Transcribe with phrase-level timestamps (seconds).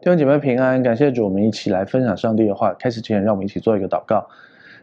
[0.00, 2.72] 弟兄姐妹平安，感谢主，我们一起来分享上帝的话。
[2.78, 4.26] 开始之前，让我们一起做一个祷告。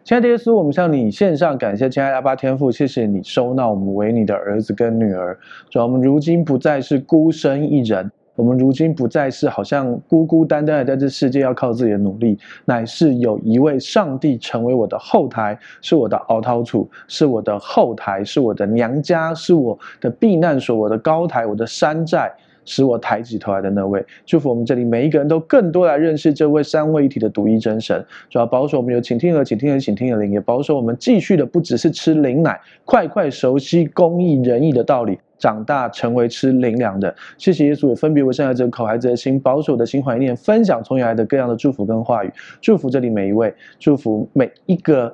[0.03, 5.35] 亲爱的耶稣，我们向你献上感谢，亲爱的阿爸天父，谢谢你收纳我们为你的儿子跟女儿。
[5.71, 22.31] 主，我们如今不再是孤身一人，我们如今不再是好像孤孤单单的在这世界要靠自己的努力，乃是有一位上帝成为我的后台，是我的凹凸处，是我的后台，是我的娘家，是我的避难所，我的高台，我的山寨。
[22.67, 28.05] 使我抬起头来的那位，祝福我们这里每一个人都更多来认识这位三位一体的独一真神。
[28.29, 37.15] 主要保守我们有请听的、请听的、请听的灵，也保守我们继续的不只是吃灵奶，快快熟悉公义仁义的道理，长大成为吃灵粮的。
[37.37, 42.31] 谢谢耶稣，也分别为圣者口孩子的心，保守的心怀念，分享从你来的各样的祝福跟话语。
[42.59, 45.13] 祝福这里每一位，祝福每一个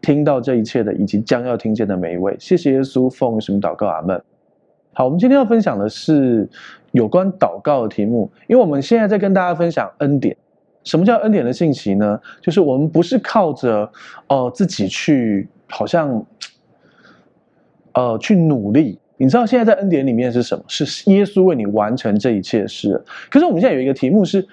[0.00, 2.34] 听到这一切的，以及将要听见的每一位。
[2.38, 3.86] 谢谢耶稣，奉什么祷告？
[3.86, 4.20] 阿门。
[4.92, 6.48] 好，我们今天要分享的是
[6.92, 10.36] 有关祷告的题目，因为我们现在在跟大家分享恩典。
[10.84, 12.18] 什么叫恩典的信息呢？
[12.40, 13.82] 就是我们不是靠着
[14.28, 16.24] 哦、呃、自己去，好像
[17.92, 18.98] 呃去努力。
[19.18, 20.64] 你知道现在在恩典里面是什么？
[20.66, 23.02] 是耶稣为你完成这一切事。
[23.28, 24.46] 可是我们现在有一个题目是，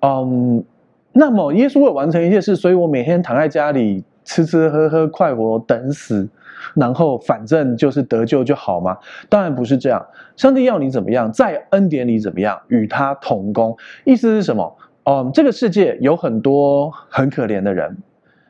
[0.00, 0.64] 嗯，
[1.12, 6.26] 那么耶稣为完成一切事，所以我每天躺在家里吃吃喝喝，快活等死。
[6.74, 8.96] 然后反正就是得救就好吗？
[9.28, 10.04] 当然不是这样。
[10.36, 13.76] 上帝要你怎么样，在恩典里怎么样，与他同工。
[14.04, 14.76] 意思是什么？
[15.04, 17.96] 嗯，这个世界有很多很可怜的人，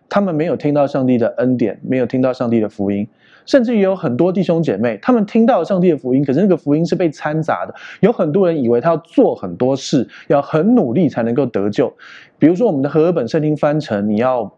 [0.09, 3.09] 他们没有听到上帝的恩典，没有听到上帝的福音，
[3.47, 7.75] 甚至于有很多弟兄姐妹，他们听到上帝的福音，可是那个福音是被掺杂的。
[8.01, 11.93] 有很多人以为他要做很多事，要很努力才能够得救。
[12.39, 14.53] 比如说我们的和合本圣经翻成，你要。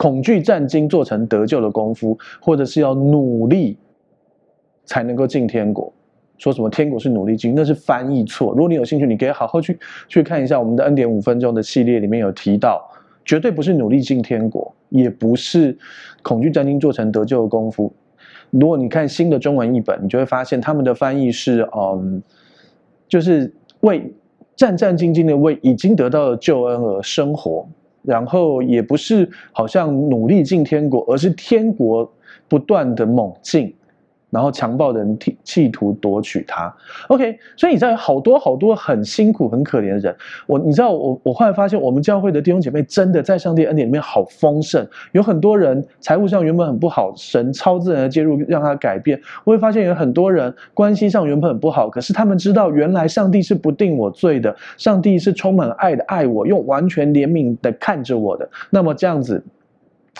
[0.00, 3.76] 恐惧战惊做成得救的功夫，或者是要努力
[4.86, 5.92] 才能够进天国。
[6.38, 8.52] 说什么天国是努力进，那是翻译错。
[8.52, 9.78] 如果你有兴趣，你可以好好去
[10.08, 12.82] 去看一下我们的恩典五分钟的系列，里面有提到，
[13.26, 15.76] 绝对不是努力进天国，也不是
[16.22, 17.92] 恐惧战惊做成得救的功夫。
[18.48, 22.22] 如果你看新的中文译本，你就会发现他们的翻译是，嗯，
[23.06, 24.10] 就是为
[24.56, 27.68] 战战兢兢的为已经得到的救恩而生活。
[28.02, 32.10] 然后也不是好像努力进天国，而是天国
[32.48, 33.74] 不断的猛进。
[34.30, 36.74] 然后强暴的人企图夺取他
[37.08, 40.16] ，OK，所以你知道好多好多很辛苦、很可怜的人。
[40.46, 44.86] 我你知道我我后来发现，我们教会的弟兄姐妹真的在上帝恩典里面好丰盛。
[45.12, 49.20] 有很多人财务上原本很不好，神超自然的介入让他改变。
[49.44, 58.48] 我会发现有很多人关系上原本很不好，可是他们知道原来上帝是不定我罪的，上帝是充满爱的爱我，用完全怜悯的看着我的。
[58.70, 59.42] 那么这样子。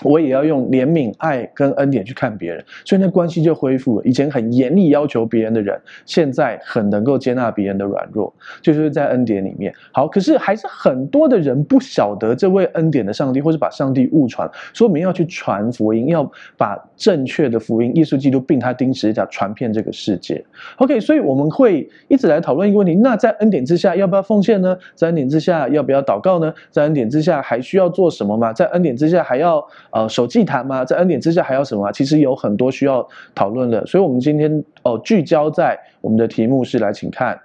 [0.03, 4.05] 我也要用怜悯、爱跟恩典去看别人，所以那关系就恢复了。
[4.05, 9.71] 以前很严厉要求别人的人，现在很能够接纳别人的软弱，就是在恩典里面。
[9.91, 16.23] 好，可是还是很多的人不晓得这位恩典的上帝，或是把上帝误传，所以我们要去传福音，要
[16.57, 20.43] 把正确的福音，耶稣基督并他钉十字架传遍这个世界。
[20.77, 24.75] OK，所以我们会一直来讨论一个问题：那在恩典之下要不要奉献呢？
[24.95, 26.51] 在恩典之下要不要祷告呢？
[26.71, 28.51] 在恩典之下还需要做什么吗？
[28.51, 29.63] 在恩典之下还要？
[29.91, 30.85] 呃，守祭坛吗？
[30.85, 31.91] 在恩典之下还有什么？
[31.91, 37.39] 其实有很多需要讨论的，所以，我们今天哦、聚焦在我们的题目是来，请看，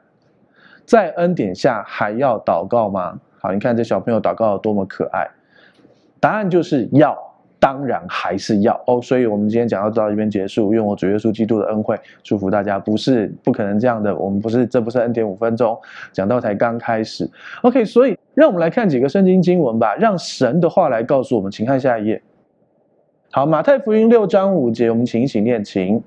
[0.85, 3.19] 在恩典下还要祷告吗？
[3.41, 5.29] 好，你看这小朋友祷告有多么可爱，
[6.21, 7.19] 答案就是要，
[7.59, 9.03] 当然还是要哦。
[9.03, 15.77] 所以，我们今天讲到到这边结束，用我主耶稣基督的恩惠祝福大家，不是不可能这样的，我们不是，这不是恩典五分钟，
[16.13, 17.29] 讲到才刚开始。
[17.63, 22.23] OK，所以让我们来看几个圣经经文吧，让神的话来告诉我们，请看下一页。
[23.37, 26.03] 好，马太福音六章五节，我们请一起念，请。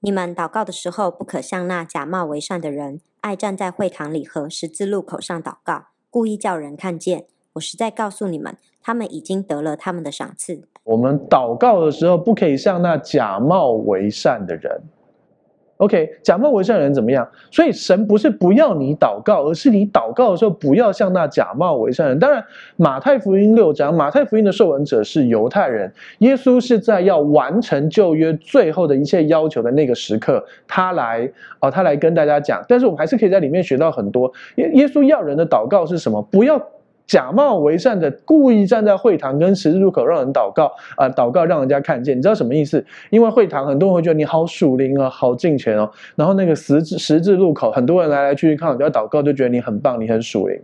[0.00, 7.26] 你们祷告的时候，不可像那假冒为善的人，爱站在会堂里和十字路口上祷告，故意叫人看见。
[7.52, 10.64] 我实在告诉你们，他们已经得了他们的赏赐。
[10.82, 14.82] 我们祷告的时候，不可以像那假冒为善的人。
[15.78, 17.28] OK，假冒为善的人怎么样？
[17.50, 22.18] 所以神不是不要你祷告，而是你祷告的时候不要像那假冒为善人。
[22.18, 22.42] 当然，
[22.76, 31.30] 马太福音六章，马太福音的受文者是犹太人，耶稣是在要完成旧约最后的一切要求的那个时刻，他来
[31.60, 32.64] 哦，他来跟大家讲。
[32.66, 34.32] 但是我们还是可以在里面学到很多。
[34.54, 36.22] 耶耶稣要人的祷告是什么？
[36.30, 36.58] 不要。
[37.06, 40.66] 假冒为善的，故意站在会堂跟十字路口让人祷告
[40.96, 42.84] 啊、呃，祷告让人家看见，你知道什么意思？
[43.10, 45.88] 因为会堂很多人会觉得你好属灵啊，好敬虔哦。
[46.16, 50.60] 然后那个十字十字路口，很多人来来去去看人家祷告，就觉得你很棒，你很属灵。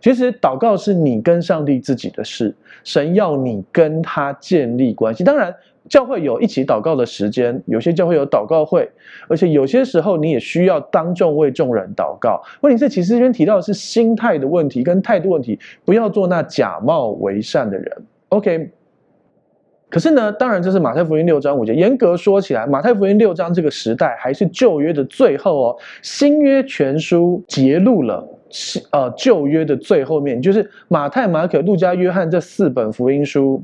[0.00, 5.22] 其实祷告是你跟上帝自己的事，神要你跟他建立关系。
[5.24, 5.54] 当然。
[5.88, 8.90] 教会有一起祷告的时间，有些教会有祷告会，
[9.28, 12.42] 而且有些时候你也需要当众为众人祷告。
[12.60, 17.92] 问题是，其实这边提到的是心态的问题跟态度问题，不要做那假冒为善的人。
[18.30, 18.70] OK。
[19.88, 21.72] 可是呢，当然这是马太福音六章五节。
[21.72, 25.76] 严格说起来，马太福音六章这个时代还是旧约的最后哦。
[26.02, 28.28] 新约全书揭露了
[28.90, 33.62] 呃旧约的最后面，就是马太、马可、路加、约翰这四本福音书，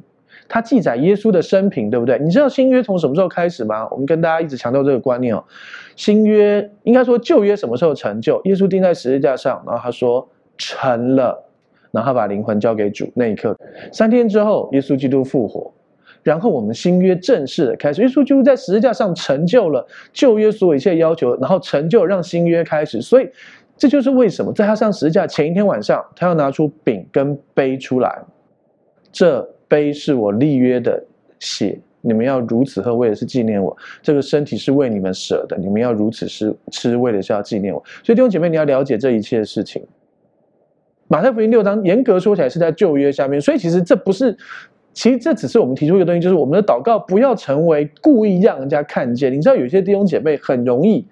[0.52, 2.18] 它记载耶稣的生平，对不对？
[2.18, 3.88] 你知道新约从什么时候开始吗？
[3.90, 5.42] 我们跟大家一直强调这个观念哦。
[5.96, 8.38] 新约应该说旧约什么时候成就？
[8.44, 10.28] 耶稣钉在十字架上，然后他说
[10.58, 11.42] 成了，
[11.90, 13.56] 然后他把灵魂交给主那一刻，
[13.94, 15.72] 三天之后，耶稣基督复活。
[16.22, 23.00] 然后我们新约正式的开始，耶稣就是在十字架上成就了旧约所有一切要求，然后成就让新约开始。
[23.00, 23.30] 所以
[23.78, 28.22] 这就是为什么在他上十字架前一天晚上，他要拿出饼跟杯出来，
[29.10, 31.02] 这杯是我立约的
[31.38, 33.74] 血，你们要如此喝，为的是纪念我。
[34.02, 37.82] 这个身体是为你们舍的，你们要如此吃，吃为的是要纪念我。
[38.04, 39.82] 所以弟兄姐妹，你要了解这一切的事情。
[41.08, 44.36] 马太福音六章严格说起来是在旧约下面，所以其实这不是。
[44.94, 49.32] 其实这只是我们提出一个东西，就是我们的祷告不要成为故意让人家看见。
[49.32, 51.06] 你知道有些弟兄姐妹很容易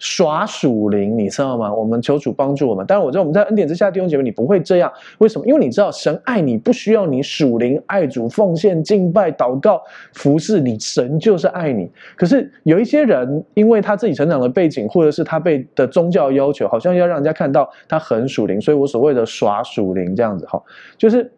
[0.00, 1.72] 耍属灵，你知道吗？
[1.72, 2.84] 我们求主帮助我们。
[2.84, 4.92] 当然，我知道我们在恩典之下，弟兄姐妹你不会这样。
[5.18, 5.46] 为什么？
[5.46, 9.80] 因为你知道神爱你，不需要你属灵、爱主、奉献、敬拜、祷告、
[10.14, 11.88] 服侍你，神就是爱你。
[12.16, 20.60] 可是有一些人，因为他自己成长的背景，或者是他被的宗教要求，好像要让人家看到他很属灵，所以我所谓的耍属灵这样子哈，
[20.98, 21.30] 就是。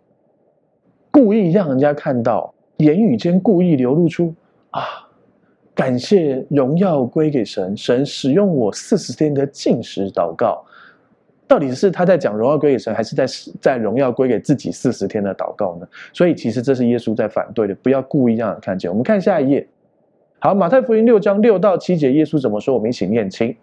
[1.14, 4.34] 故意让人家看到，言语间故意流露出
[4.70, 4.80] 啊，
[5.74, 10.62] 感谢荣耀归给神，神使用我四十天的禁食祷告，
[11.48, 13.26] 到底是他在讲荣耀归给神，还是在
[13.60, 15.88] 在荣耀归给自己四十天的祷告呢？
[16.12, 18.90] 所以其实这是耶稣在反对的，不要故意让人看见。
[18.90, 19.66] 我们看下一页，
[20.38, 22.74] 好，马太福音六章六到七节，耶稣怎么说？
[22.74, 23.56] 我们一起念，请。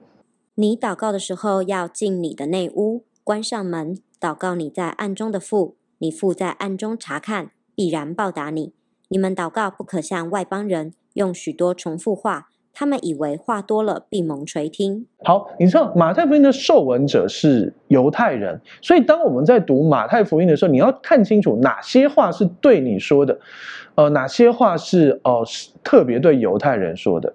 [0.56, 5.76] 你祷告的时候，要进你的内屋，关上门，祷告你在暗中的父。
[6.00, 8.74] 你父在暗中查看，必然报答你。
[9.10, 15.06] 你们祷告不可像外邦人，用许多重复话，他们以为话多了必蒙垂听。
[15.24, 23.38] 好，你知道马太福音的受闻者是犹太人，所以当我们在读马太福音的时候，你要看清楚哪些话是对你说的，
[23.96, 27.34] 呃，哪些话是呃是特别对犹太人说的，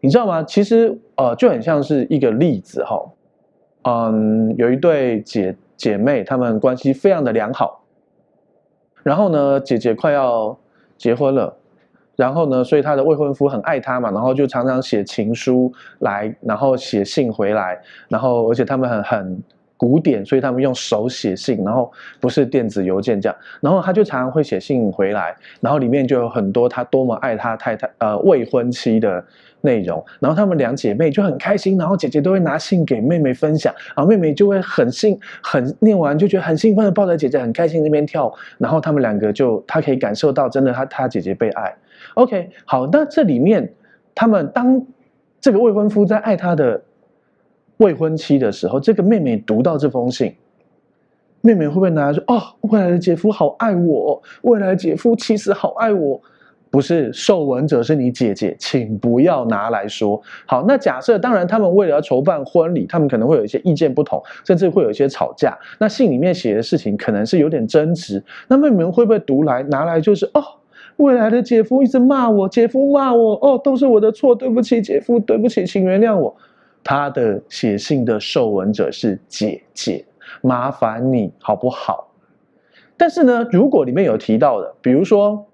[0.00, 0.42] 你知道吗？
[0.44, 3.02] 其实呃就很像是一个例子哈，
[3.82, 7.82] 嗯，有一对姐姐妹，她们关系非常的良好。
[9.02, 10.56] 然后呢，姐姐快要
[10.98, 11.56] 结婚了，
[12.20, 17.78] 然后呢，所以她的未婚夫很爱她嘛，然后就常常写情书来，然后写信回来，
[18.08, 19.42] 然后而且他们很很
[19.76, 21.90] 古典，所以他们用手写信，然后
[22.20, 29.24] 不是电子邮件这样，然后他就常常会写信回来，然后里面就有很多他多么爱他太太呃未婚妻的。
[29.62, 41.70] 内容，然后她们两姐妹就很开心，然后姐姐都会拿信给妹妹分享，然后妹妹就会很兴很念完就觉得很兴奋的抱着姐姐很开心那边跳，然后她们两个就她可以感受到真的她她姐姐被爱。
[42.14, 43.72] OK，好，那这里面
[44.14, 44.84] 他们当
[45.40, 46.82] 这个未婚夫在爱他的
[47.78, 50.34] 未婚妻的时候，这个妹妹读到这封信，
[51.40, 56.20] 妹妹会不会拿来说哦，未来的姐夫好爱我，未来姐夫其实好爱我。
[56.72, 60.22] 不是受闻者是你姐姐，请不要拿来说。
[60.46, 65.58] 好，那假设当然，他们为了要筹办婚礼，他们可能会有一些意见不同，甚至会有一些吵架。
[65.80, 68.22] 那信里面写的事情可能是有点争执。
[68.46, 70.40] 那妹妹会不会读来拿来就是哦，
[71.00, 76.34] 未来的姐夫一直骂我，姐夫骂我，哦，都是我的错，对不起，姐夫，对不起，请原谅我。
[76.84, 80.04] 他的写信的受文者是姐姐，
[80.42, 82.08] 麻烦你好不好？
[82.96, 85.46] 但是呢，如果里面有提到的，比如说。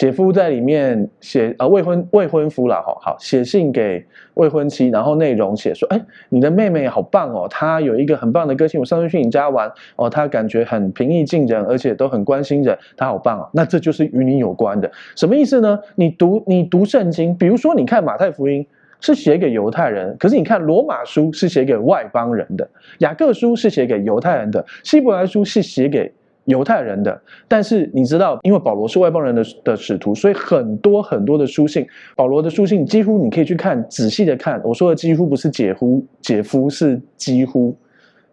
[0.00, 4.02] 姐夫在里面写，呃，未婚未婚夫啦，好好写信给
[4.32, 13.50] 未婚妻，然后内容写说，哎，你的妹妹好棒哦，她有一个很棒的个性，我上次去你家玩，哦，她感觉很平易近人，而且都很关心人，她好棒哦。
[13.52, 15.78] 那这就是与你有关的，什么意思呢？
[15.96, 18.66] 你读你读圣经，比如说你看马太福音
[19.02, 22.66] 是写给犹太人，可是你看罗马书是写给外邦人的，
[23.00, 26.10] 雅各书是写给犹太人的，希伯来书是写给。
[26.50, 34.60] 犹太人的，但是你知道，因为保罗是外邦人的的使徒，所以很多很多的书信，保罗的书信几乎你可以去看，仔细的看。
[34.64, 37.76] 我说的几乎不是姐夫，姐夫是几乎，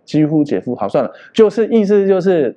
[0.03, 0.75] 几乎姐夫。
[0.75, 2.55] 好，算了，就是意思就是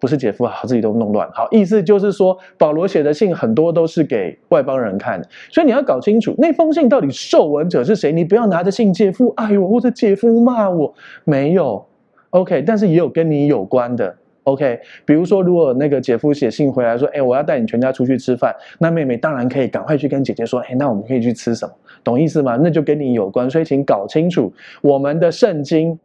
[0.00, 1.30] 不是姐夫啊，自己都弄乱。
[1.32, 8.12] 好，意思就是说，保罗写的信很多都是给外邦人看的，所以你要搞清楚那封信到底受文者是谁。
[8.12, 10.92] 你不要拿着信，姐夫爱我或者姐夫骂我，
[11.24, 11.86] 没有。
[12.30, 14.16] OK，但是也有跟你有关的。
[14.44, 21.72] OK，比如说，如果那个姐夫写信回来说，哎，我要带你全家出去吃饭，那妹妹当然可以赶快去跟姐姐说，哎，那我们可以去吃什么？
[22.02, 22.58] 懂意思吗？
[22.62, 25.98] 那就跟你有关，所以请搞清楚，我们的圣经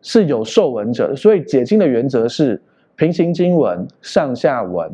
[0.00, 2.60] 是有受文者，所以解经的原则是
[2.96, 4.90] 平行经文、上下文、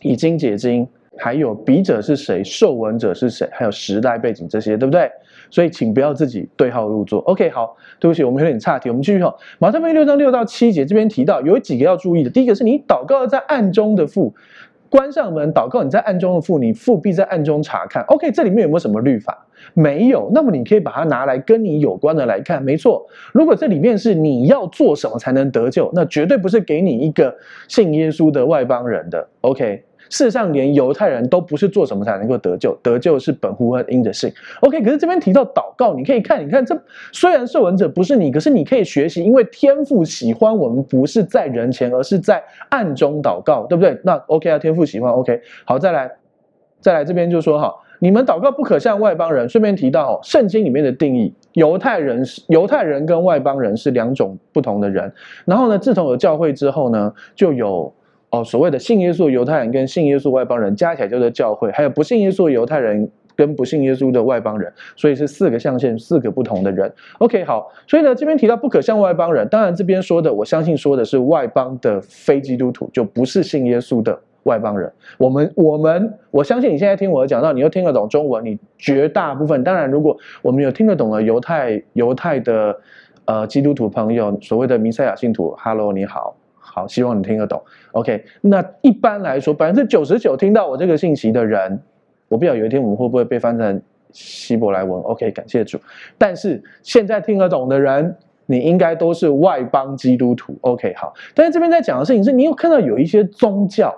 [0.00, 0.88] 以经解经。
[1.16, 5.08] 还有笔者是谁，受文者是谁，还有时代背景这些，对不对？
[5.54, 7.20] 所以请不要自己对号入座。
[7.20, 9.32] OK，好，对不起，我们有点岔题，我们继续哈。
[9.60, 14.34] 马太福音六章六到七节这边提到有几个要注意的，第一个是你祷告在暗中的父，
[14.90, 18.02] 关上门祷告，你在暗中的父，你父必在暗中查看。
[18.08, 19.46] OK，这里面有没有什么律法？
[19.74, 20.28] 没有。
[20.34, 22.60] 那么你可以把它拿来跟你有关的来看。
[22.60, 27.32] 没错，如果这里面是你要做什么才能得救，那绝对不是给你一个
[27.68, 29.28] 信耶稣的外邦人的。
[29.42, 29.84] OK。
[30.10, 34.32] 事实上，连犹太人都不是做什么才能够得救，得救是本乎恩因的信。
[34.60, 36.78] OK，可是这边提到祷告，你可以看，你看这
[37.12, 43.98] 虽然受文者不是你，可是你可以学习，因为天父喜欢我们不是在人前，而是在暗中祷告，对不对？
[44.04, 45.40] 那 OK 啊，天父喜欢 OK。
[45.64, 46.10] 好，再来，
[46.80, 49.48] 再来这边就说哈，你们祷告不可像外邦人。
[49.48, 55.12] 顺便提到圣经里面的定义，犹太人是犹太人跟外邦人是两种不同的人。
[55.44, 57.92] 然后呢，自从有教会之后呢，就有。
[58.34, 66.92] 哦，所谓的信耶稣犹太人跟信耶稣外邦人加起来叫做教会，还有不信耶稣犹太人跟不信耶稣的外邦人，所以是四个象限，四个不同的人。
[67.18, 74.92] OK，好，所以呢，这边提到不可像外邦人，当然这边说的，我相信说的是外邦的非基督徒，就不是信耶稣的外邦人。
[75.16, 82.76] 我们我们我相信你现在听我讲到，你又听得懂中文，你绝大部分，当然如果我们有听得懂的犹太犹太的
[83.26, 86.34] 呃基督徒朋友，所谓的弥赛亚信徒，Hello，你好。
[86.74, 87.62] 好，希望你听得懂。
[87.92, 91.80] OK，那一般来说，百分之九十九听到我这个信息的人，
[92.26, 95.00] 我不知道有一天我们会不会被翻成希伯来文。
[95.02, 95.78] OK，感谢主。
[96.18, 98.16] 但是现在听得懂的人，
[98.46, 100.58] 你应该都是外邦基督徒。
[100.62, 101.14] OK，好。
[101.32, 103.94] 但是这边在讲的事情是，你有看到有一些宗教。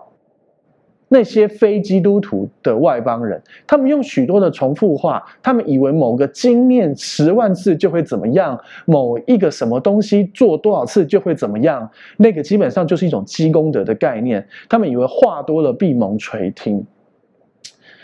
[1.08, 14.44] 那些非基督徒的外邦人，他们用许多的重复话，他们以为某个经念十万次就会怎么样，某一个什么东西做多少次就会怎么样，那个基本上就是一种积功德的概念。
[14.68, 16.84] 他们以为话多了必蒙垂听。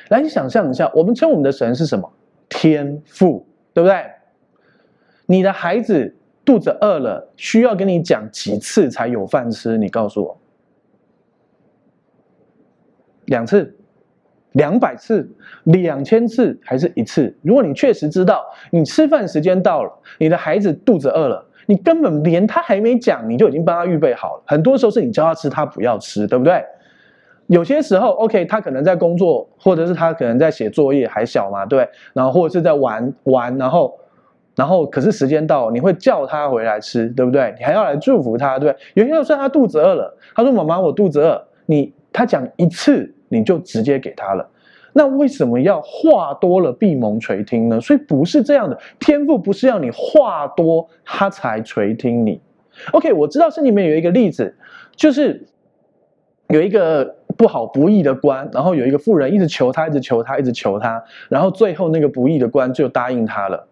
[0.08, 2.08] 来，你想象一下，我们称我们的神是什么？
[2.48, 3.96] 天父，对不对？
[5.26, 9.78] 你的孩子肚子饿了，需要跟你讲几次才有饭吃？
[9.78, 10.38] 你告诉我。
[13.26, 13.74] 两次、
[14.52, 15.30] 两百次、
[15.64, 17.34] 两千次，还是一次？
[17.42, 24.42] 如果你确实知道你吃饭时间到了，你的孩子肚子饿了，你根本连他还没讲，你就已经帮他预备好了。
[24.46, 26.62] 很多时候是你教他吃，他不要吃，对不对？
[27.48, 31.86] 有些时候，OK，他可能在工作，或者是他可能在写作业，还小嘛，对。
[32.14, 33.98] 然后或者是在玩玩，然后，
[34.54, 37.54] 然后可是时间到了，你会叫他回来吃，对不对？
[37.58, 38.82] 你还要来祝福他，对不对？
[38.94, 43.14] 有些时候他肚子饿了，他说：“妈妈，我肚子饿。”你他讲一次。
[43.34, 44.46] 你就直接给他了，
[44.92, 47.80] 那为什么要话多了必蒙垂听呢？
[47.80, 52.38] 所以不是这样的，天赋不是要你话多他才垂听你。
[52.92, 54.54] OK，我知道圣经里面有一个例子，
[54.94, 55.46] 就是
[56.48, 63.66] 有一个不好不义的官，然后有一个富人一直求他，一直求他，一直求他，然后最后那个不义的官就答应他了，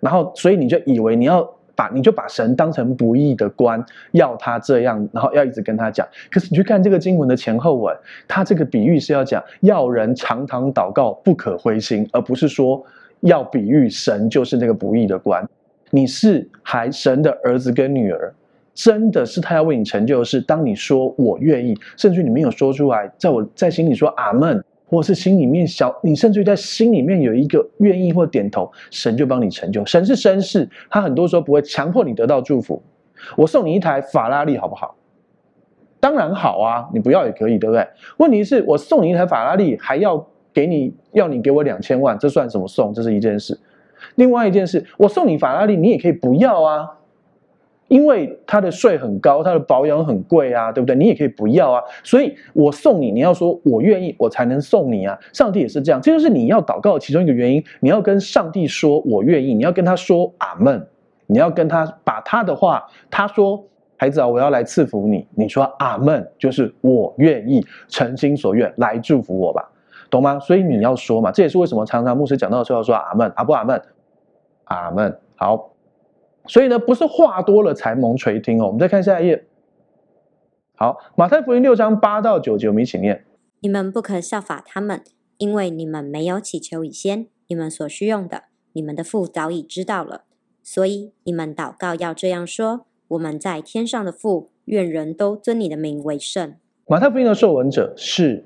[0.00, 1.48] 然后所以你就以为你要。
[1.78, 3.80] 把你就把神当成不义的官，
[4.10, 6.04] 要他这样，然后要一直跟他讲。
[6.28, 12.84] 可是你去看这个经文的前后文，他这个比喻是要讲要人常常祷告，不可灰心，而不是说
[13.20, 15.48] 要比喻神就是那个不义的官。
[15.90, 18.34] 你是还神的儿子跟女儿，
[18.74, 20.40] 真的是他要为你成就的事。
[20.40, 24.64] 当你说我愿意，甚至你没有说出来，在我在心里说阿门。
[24.88, 29.84] 或是心里面小，你甚至于在心里面有一个愿意或点头，神就帮你成就。
[29.84, 32.82] 神是绅士，他很多时候不会强迫你得到祝福。
[33.36, 34.94] 我送你一台法拉利好不好？
[36.00, 37.86] 当然好啊，你不要也可以，对不对？
[38.18, 42.94] 问题是我送你一台法拉利，还要给你要你给我两千万，这算什么送？
[42.94, 43.58] 这是一件事。
[44.14, 46.88] 另外一件事，我送你法拉利，你也可以不要啊。
[47.88, 50.94] 因为他的税很高，他的保养很贵啊，对不对？
[50.94, 51.82] 你也可以不要啊。
[52.04, 55.18] 所以我送你，你要说我愿意，我才能送你啊。
[55.32, 57.64] 上帝也是这样，这就是你要祷告的其中一个原因。
[57.80, 60.86] 你要跟上帝说我愿意，你要跟他说阿门，
[61.26, 63.64] 你要跟他把他的话，他说
[63.96, 69.66] 孩子啊，我要来赐福你，你说阿门，就是我愿意，诚心所愿来祝福我吧，
[70.10, 70.38] 懂吗？
[70.40, 73.82] 所以你要说嘛，这也是为什么常常牧师讲到的时候说阿门，阿不阿门，
[74.64, 75.70] 阿门，好。
[76.48, 78.66] 所以呢，不是话多了才蒙垂听哦。
[78.66, 79.46] 我们再看下一页。
[80.74, 83.24] 好，马太福音六章八到九节，我们一起念：
[83.60, 85.02] 你们不可效法他们，
[85.36, 90.24] 因为你们没有祈求以先，你们所需用的，你们的父早已知道了。
[90.62, 96.54] 所以你们祷告要这样说：我们在天上的父，愿人都尊你的名为圣。
[96.86, 98.44] 马太福音的受文者是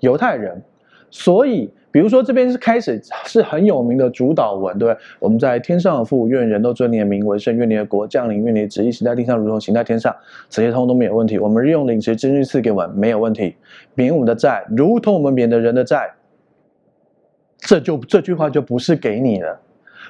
[0.00, 0.62] 犹太人，
[1.10, 1.70] 所以。
[1.90, 5.04] 比如说，这边是开始是很有名的主导文，对不对？
[5.18, 10.14] 我们在天上的父，愿人都尊你的名为圣，愿你的国降临，愿你的旨意行在地上，如同行在天上，
[10.50, 11.38] 这些通通没有问题。
[11.38, 13.56] 我们日用的饮食，今日赐给我们，没有问题。
[13.94, 16.12] 免我们的债，如同我们免的人的债。
[17.56, 19.60] 这就这句话就不是给你了。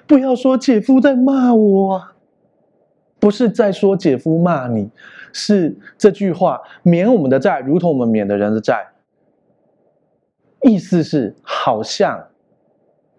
[0.07, 2.03] 不要说姐夫在骂我，
[3.21, 4.91] 不是在说姐夫骂你，
[5.33, 8.87] 是这句话免我们的债，如同我们免的人的债。
[10.63, 12.23] 意思是，好像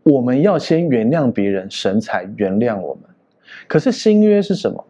[0.03, 3.03] 我们要先原谅别人，神才原谅我们。
[3.67, 4.86] 可是新约是什么？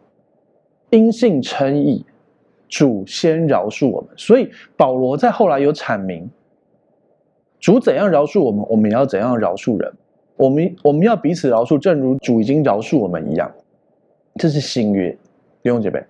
[0.90, 2.04] 因信称义，
[2.68, 4.10] 主先饶恕我们。
[4.16, 6.28] 所以保罗在后来有阐明，
[7.60, 9.92] 主怎样饶恕我们，我们也要怎样饶恕人。
[10.36, 13.50] 我们我们要彼此饶恕，正如主已经饶恕我们一样。
[14.36, 15.10] 这是新约，
[15.62, 16.02] 弟兄姐妹。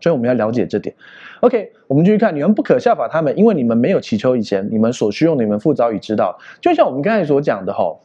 [0.00, 0.94] 所以我们要了解这点。
[1.40, 6.36] OK，我们继续看，你们不可效法他们，因为你们没有祈求以前，你们所需用，你们父早已知道。
[6.60, 8.00] 就像我们刚才所讲的吼，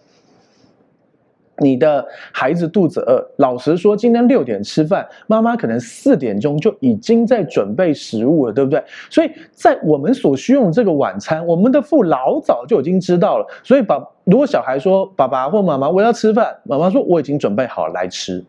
[1.60, 8.84] 你的孩子肚子饿，老实说，今天六点吃饭，妈妈可能四点钟就已经在准备食物了，对不对？
[9.10, 13.48] 所以在我们所需用这个晚餐，我们的父老早就已经知道了。
[13.64, 18.44] 所以把如果小孩说爸爸或妈妈我要吃饭，妈妈说我已经准备好来吃。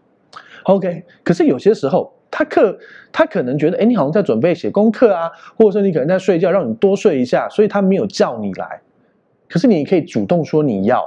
[0.64, 2.12] OK，可是有些时候。
[2.32, 2.78] 他可
[3.12, 8.80] 他可能觉得，哎，你好像在准备写功课啊，或者说你可能在睡觉，让你多睡一下，所以他没有叫你来。
[9.46, 11.04] 可是你可以主动说你要，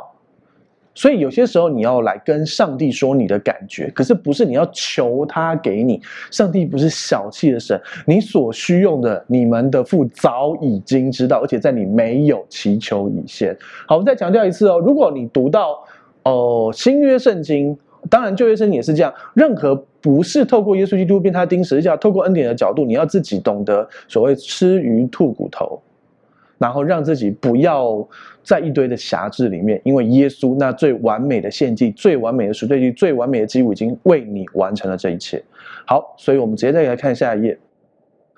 [0.93, 5.99] 所以有些时候你要来跟上帝说你的感觉，可是不是你要求他给你。
[6.29, 13.57] 上帝不是小气的神，你所需用的，你们的父早已经知道，而且在你没有祈求以前。
[13.87, 15.83] 好，我们再强调一次哦，如果你读到
[16.21, 17.75] 哦新约圣经。
[18.07, 19.11] 当然，旧约圣经也是这样。
[19.33, 25.81] 任何不是透过耶稣基督被他钉十字架，透过恩典的角度，你要自己懂得所谓吃鱼吐骨头，
[26.59, 28.07] 然后让自己不要
[28.43, 29.81] 在一堆的辖制里面。
[29.83, 35.43] 因为耶稣那最完美的献祭、最完美的赎罪祭、最完美的基督已经为你完成了这一切。
[35.87, 37.57] 好，所以我们直接再来看下一页。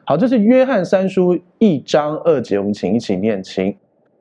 [0.06, 3.75] 好，这是约翰三书一章二节，我们请一起念，请。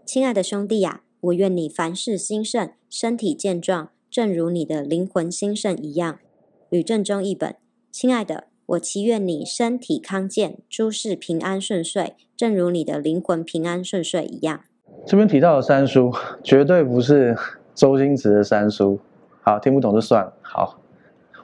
[0.04, 3.90] 亲爱的兄弟呀，我愿你凡事兴盛，身体健壮。
[4.10, 6.18] 正如你的灵魂兴盛一样，
[6.76, 7.54] 吕正中译本。
[7.90, 14.60] 亲爱的，我祈愿你身体康健，诸事平安顺遂，正如你的灵魂平安顺遂一样。
[15.06, 16.12] 这边提到的三叔，
[16.44, 17.34] 绝对不是
[17.74, 19.00] 周星驰的三叔。
[19.40, 20.30] 好，听不懂就算了。
[20.42, 20.78] 好，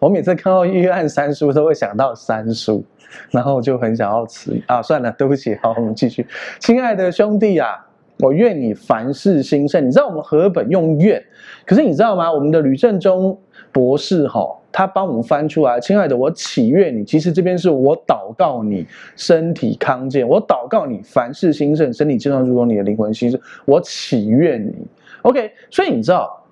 [0.00, 2.84] 我每次看到预案三叔，都会想到三叔，
[3.30, 4.82] 然后就很想要吃啊。
[4.82, 5.56] 算了，对不起。
[5.62, 6.26] 好，我们继续。
[6.60, 7.88] 亲爱的兄弟啊。
[8.18, 9.84] 我愿你凡事兴盛。
[9.84, 11.20] 你知道我们和本用愿，
[11.66, 12.30] 可是你知道吗？
[12.30, 13.36] 我们的吕正中
[13.72, 15.78] 博士哈，他帮我们翻出来。
[15.78, 23.38] 亲爱的，我祈愿你，其实这边是我祷告你身体康健，我祷告你凡事兴盛，身体健壮，如同你的灵魂兴盛。
[23.66, 24.74] 我祈愿你
[25.22, 25.52] ，OK。
[25.70, 26.42] 所以你知道，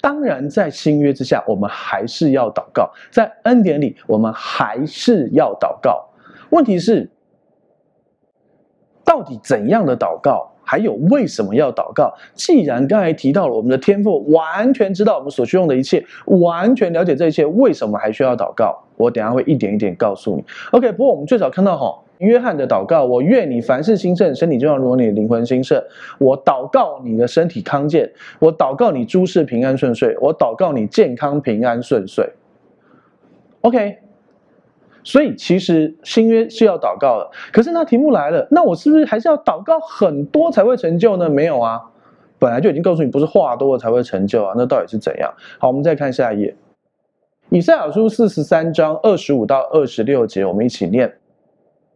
[0.00, 6.06] 当然在新约之下，我们还是要祷告；在恩典里，我们还是要祷告。
[6.50, 7.10] 问题是，
[9.04, 10.53] 到底怎样的祷告？
[10.64, 12.12] 还有为什么要祷告？
[12.34, 18.76] 既然刚才提到了我们的天赋完全知道我们所需用的一切，完全了解这一切，为什么还需要祷告？
[18.96, 20.44] 我等下会一点一点告诉你。
[20.70, 25.82] OK，不过我们最早看到哈，约翰的祷告：我愿你凡事兴盛，身体就像如你的灵魂兴盛。
[26.18, 32.28] 我祷告你的身体康健，我祷告你诸事平安顺遂，我祷告你健康平安顺遂。
[33.62, 34.03] OK。
[35.04, 41.28] 所以其实新约是要祷告的，可是那题目来了，那我是不是还是要祷告很多才会成就呢？
[41.28, 41.80] 没有啊，
[42.38, 44.54] 本来就已经告诉你，不是话多了才会成就啊。
[44.56, 45.32] 那到底是怎样？
[45.58, 46.56] 好，我们再看下一页，
[47.50, 51.18] 以赛亚书四十三章二十五到二十六节，我们一起念：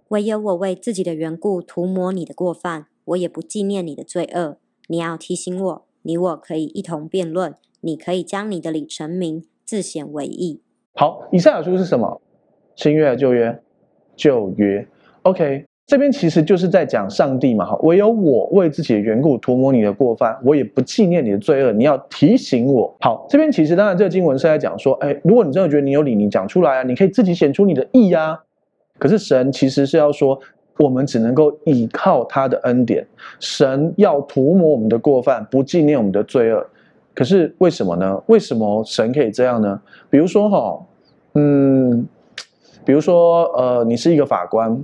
[0.08, 4.58] 唯有我为自己的缘故涂抹你的过犯，我也不纪念你的罪恶。
[4.88, 10.62] 你要提醒我，你我可以一同辩论，你可以将你的理陈明，自显为义。
[10.94, 12.20] 好，以赛亚书是什么？
[12.78, 13.58] 新约旧约，
[14.14, 14.86] 旧约
[15.22, 21.72] ，OK，这边其实就是在讲上帝嘛，哈，唯有我为自己的缘故涂抹你的过犯，我也不纪念你的罪恶。
[21.72, 22.96] 你要提醒我。
[23.00, 28.38] 好，这边其实当然这个经文是在讲说，哎，如果你真的觉得你有理，你讲出来啊，你可以自己显出你的义啊。
[28.96, 30.38] 可是神其实是要说，
[30.78, 33.04] 我们只能够依靠他的恩典，
[33.40, 36.64] 神要涂抹我们的过犯，不纪念我们的罪恶。
[37.12, 38.22] 可是为什么呢？
[38.26, 39.82] 为什么神可以这样呢？
[40.08, 40.80] 比如说哈，
[41.34, 42.06] 嗯。
[42.88, 44.82] 比如说，呃，你是一个法官，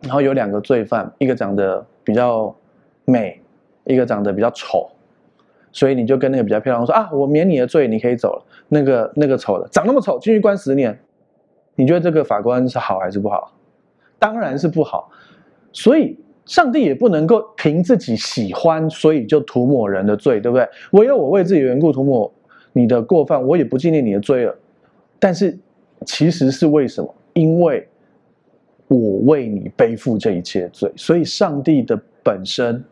[0.00, 2.56] 然后有两个罪犯，一个长得比较
[3.04, 3.38] 美，
[3.84, 4.90] 一个长得比较丑，
[5.70, 8.42] 所以你就跟那个比较漂亮说啊，我免你的罪，你可以走了。
[8.68, 10.98] 那个那个丑的长那么丑，进去关十年，
[11.74, 13.52] 你觉得这个法官是好还是不好？
[14.18, 15.10] 当然是不好。
[15.70, 20.66] 所以上帝也不能够凭自己喜欢，所以就涂抹人的罪，对不对？
[20.92, 22.32] 唯有我为自己缘故涂抹
[22.72, 24.56] 你的过犯，我也不纪念你的罪了。
[25.18, 25.58] 但是
[26.06, 27.14] 其实是为什么？
[27.38, 27.86] 因为
[28.88, 32.82] 我为你背负这一切罪，所以上帝的本身，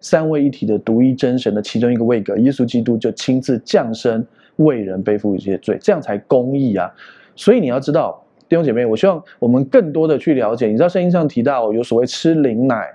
[0.00, 4.26] 三位一体的独一真神的其中一个位格，耶稣基督就亲自降生，
[4.56, 6.90] 为人背负一切罪，这样才公义啊！
[7.36, 10.68] 所以你要知道，弟兄姐妹，我希望我们更多的去了解。
[10.68, 12.90] 你知道圣经上提到有所谓吃灵奶、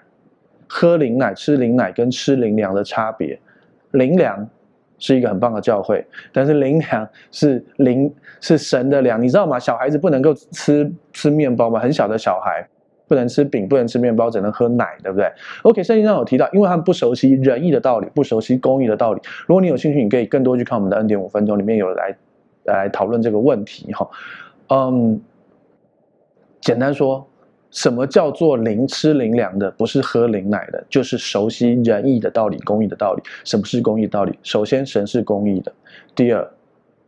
[0.67, 3.39] 喝灵奶、吃灵奶跟吃灵粮的差别，
[3.91, 4.49] 灵粮。
[4.99, 9.59] 是一个很棒的教会，但是灵粮是灵是神的粮，你知道吗？
[9.59, 11.79] 小孩子不能够吃吃面包吗？
[11.79, 12.67] 很小的小孩
[13.07, 15.31] 不能吃饼，不能吃面包，只能喝奶，对不对
[15.63, 19.21] ？OK，圣经上有提到，因为他们不熟悉仁义的道理，不熟悉公义的道理。
[19.45, 22.15] 如果你有兴趣，你可以更多去看我们的恩典五分钟，里面有来
[22.65, 24.09] 来讨论这个问题哈。
[24.69, 25.21] 嗯，
[26.59, 27.27] 简单说。
[27.77, 29.69] 什么叫做灵吃灵粮的？
[29.69, 33.21] 不是喝灵奶的，就是熟悉仁义的道理、公义的道理。
[33.43, 34.35] 什么是公义道理？
[34.41, 35.71] 首先，神是公义的；
[36.15, 36.51] 第二，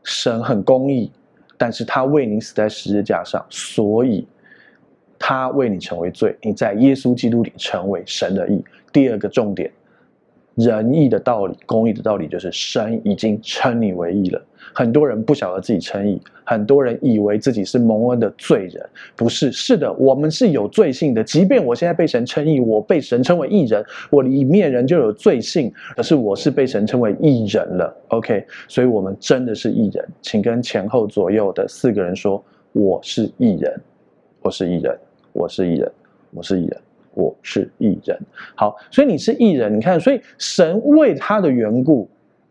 [0.03, 1.11] 神很公义，
[1.57, 4.27] 但是他为你死在十字架上，所以
[5.17, 8.63] 他为你成为罪，你在耶稣基督里成为神的义。
[8.93, 9.71] 第二个重点。
[10.53, 14.39] 仁义的道理，公义的道理，就是神已经称你为义了。
[14.73, 19.51] 很多人不晓得自己称义，很多人以为自己是蒙恩的罪人，不是。
[19.51, 21.23] 是的，我们是有罪性的。
[21.23, 27.95] 即便我现在被神称义，我被神称为义人，我里面人就有罪性，可是我是被神称为义人了。
[28.09, 30.07] OK，所以我们真的是义人。
[30.21, 33.81] 请跟前后左右的四个人说：“我是义人，
[34.41, 34.97] 我是义人，
[35.33, 35.91] 我是义人，
[36.31, 36.77] 我是义人。”
[37.15, 38.17] 我是义人，
[38.55, 39.75] 好，所以你是义人。
[39.75, 42.07] 你看，所以神为他的缘故，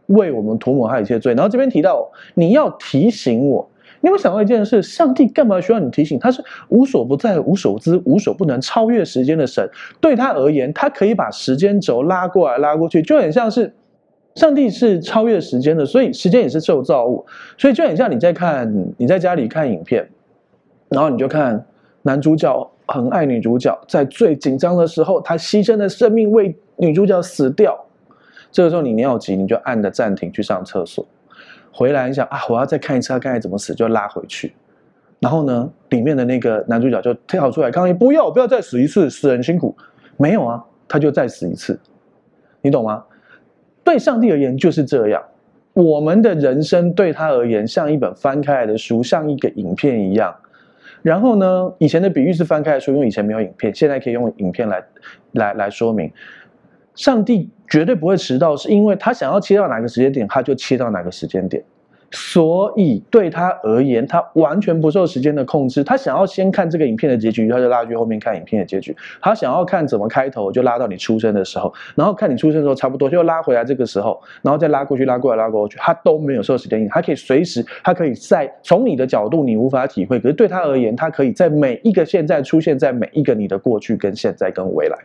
[0.09, 1.33] 为我们涂抹他一切罪。
[1.33, 3.67] 然后这边提到，你要提醒我。
[4.01, 4.83] 你有想到一件事？
[4.83, 6.19] 上帝干嘛需要你提醒？
[6.19, 9.69] 他是无所不在、无所知、无所不能、超越时间的神。
[10.01, 13.75] 对他而言，他可以把时间轴拉过来、拉过去，就很像是
[14.35, 17.27] 上帝是超越时间的，所以时间也是受造物。
[17.57, 20.09] 所以就很像你在看，你在家里看影片，
[20.89, 21.65] 然后你就看
[22.03, 22.71] 男主角。
[22.91, 27.79] 很爱女主角，在最紧张的时候，他牺牲了生命为女主角死掉。
[28.51, 31.07] 这个时候你尿急，你就按着暂停去上厕所，
[31.73, 34.53] 回来你想啊，我要再看一次他刚才怎么死，就拉回去。
[35.21, 39.77] 然后呢，里面的那个男主角就跳出来抗议：不要，不要再死一次，死人辛苦。
[40.17, 41.79] 没有啊，他就再死一次，
[42.63, 43.05] 你懂吗？
[43.85, 45.23] 对上帝而言就是这样，
[45.73, 50.35] 我们的人生对他而言像一本翻开来的书，像一个影片一样。
[51.03, 54.85] 然后呢，以前的比喻是翻开来说，因为以前没有影片，现在可以用影片来，
[55.33, 56.13] 来来说明。
[56.99, 61.63] 上帝绝对不会迟到，是因为他想要切到哪个时间点，他就切到哪个时间点。
[62.11, 65.85] 所以对他而言，他完全不受时间的控制。
[65.85, 68.97] 他想要先看这个影片的结局，他就拉去后面看影片的结局。
[69.21, 76.95] 他想要看怎么开头，就拉到你出生的时候，然后看你出生的时候差不多，就拉回来这个时候，然后再拉过去，拉过来，拉过去，他都没有受时间影响。
[76.95, 84.97] 他可以随时，他可以在从你的角度你无法体会，可是对他而言，他可以在每一个现在出现在每一个你的过去跟现在跟未来。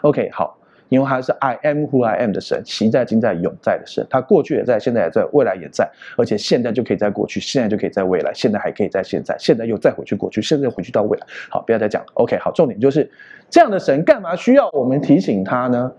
[0.00, 0.56] OK，好。
[0.90, 4.06] 因为他是 I am who I am 的神，昔在、今在、永在的神。
[4.10, 11.26] 他过去也在，现在也在，未来也在，而且现在就可以在过去，现在就可以在未来，现在还可以在现在，现在又再回去过去，现在又回去到未来。
[11.48, 12.08] 好，不要再讲了。
[12.14, 13.10] OK，好，重点就是
[13.48, 15.90] 这样的神干嘛需要我们提醒他呢？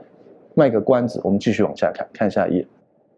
[0.54, 2.68] 卖个关子，我们继续往下看，看下一页，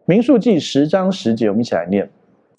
[0.04, 2.08] 民数记十章十节，我们一起来念：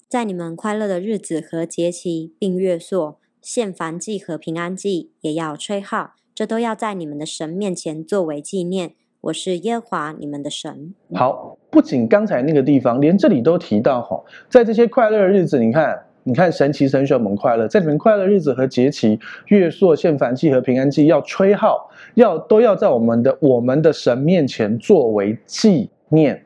[0.06, 8.92] 在你们快乐的日子和节期，并月朔献燔祭和平安祭，也要吹号，这都要在你们的神面前作为纪念。
[9.26, 10.94] 我是耶和华你们的神。
[11.14, 26.44] 好，不仅刚才那个地方，连这里都提到哈，在这些快乐的日子，你看，你看神其实很喜欢我们快乐，在你们快乐日子和节期，月朔献燔祭和平安祭，要吹号，要都要在我们的我们的神面前作为纪念。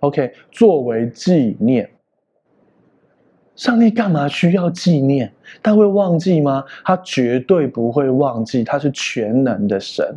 [0.00, 1.90] OK，作为纪念。
[3.56, 5.32] 上帝干嘛需要纪念？
[5.60, 6.62] 他会忘记吗？
[6.84, 10.16] 他绝对不会忘记，他是全能的神。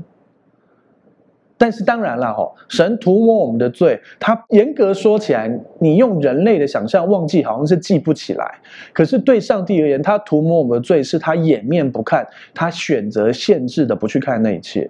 [1.58, 8.56] 但是当然了，哈，神涂抹我们的罪，他严格说起来，你用人类的想象忘记，好像是记不起来。
[8.91, 14.89] 可是对上帝而言，他涂抹我们的罪，是他掩面不看，他选择限制的不去看那一切。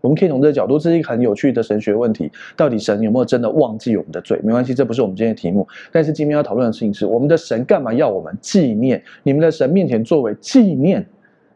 [0.00, 4.40] 我们可以从这个角度，这是一个很有趣的神学问题：到底神有没有真的忘记我们的罪？
[4.44, 5.66] 没关系，这不是我们今天的题目。
[5.90, 9.02] 但是今天要讨论的事情是，我们的神干嘛要我们纪念？
[9.24, 11.04] 你们的神面前作为纪念，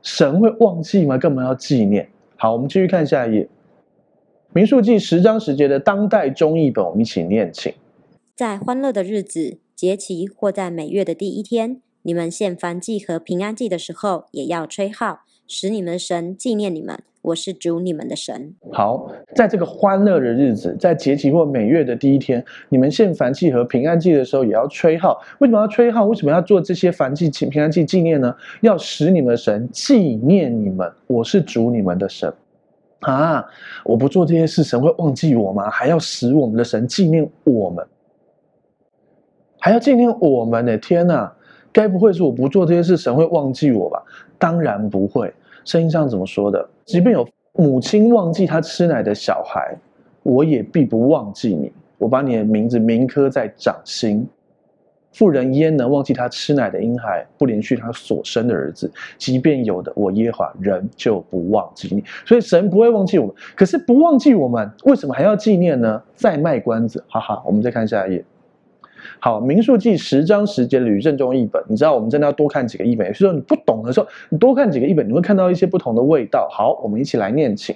[0.03, 1.17] 神会忘记吗？
[1.17, 2.07] 干嘛要纪念？
[2.37, 3.49] 好，我们继续看下一页。
[4.55, 7.73] 民数记十章十节的当代中译本，我们一起念，请。
[8.37, 17.03] 在欢乐的日子、节期或在每月的第一天，你们献燔祭和平安祭的时候，也要吹号，使你们的神纪念你们。
[17.23, 18.55] 我是主你们的神。
[18.73, 25.19] 好，在这个欢乐的日子，在节期或每月的第一天，你们献燔祭和平安祭的时候，也要吹号。
[25.39, 26.05] 为什么要吹号？
[26.05, 28.35] 为什么要做这些燔祭、请平安祭纪念呢？
[28.61, 30.93] 要使你们的神纪念你们。
[31.07, 32.31] 我是主你们的神。
[33.03, 33.45] 啊！
[33.85, 35.69] 我不做这些事，神会忘记我吗？
[35.71, 37.87] 还要使我们的神纪念我们，
[39.59, 41.33] 还要纪念我们呢天哪！
[41.73, 44.03] 该不会是我不做这些事，神会忘记我吧？
[44.39, 45.33] 当然不会。
[45.65, 46.69] 圣经上怎么说的？
[46.85, 49.77] 即便有母亲忘记她吃奶的小孩，
[50.23, 51.73] 我也必不忘记你。
[51.99, 54.27] 我把你的名字铭刻在掌心。
[55.13, 58.91] 妇人焉能忘记她吃奶的婴孩，不怜恤她所生的儿子？
[59.19, 62.03] 即便有的，我耶和华仍旧不忘记你。
[62.25, 63.35] 所以神不会忘记我们。
[63.55, 66.03] 可是不忘记我们，为什么还要纪念呢？
[66.15, 67.43] 再卖关子，哈哈。
[67.47, 68.25] 我们再看下一页。
[69.19, 73.07] 好，民数记十章十节吕正中译本，你知道我们真的要多看几个译本。
[73.07, 76.49] 有时候你不懂的时候，你多看几个译本，你会看到一些不同的味道。
[76.51, 77.75] 好，我们一起来念，请。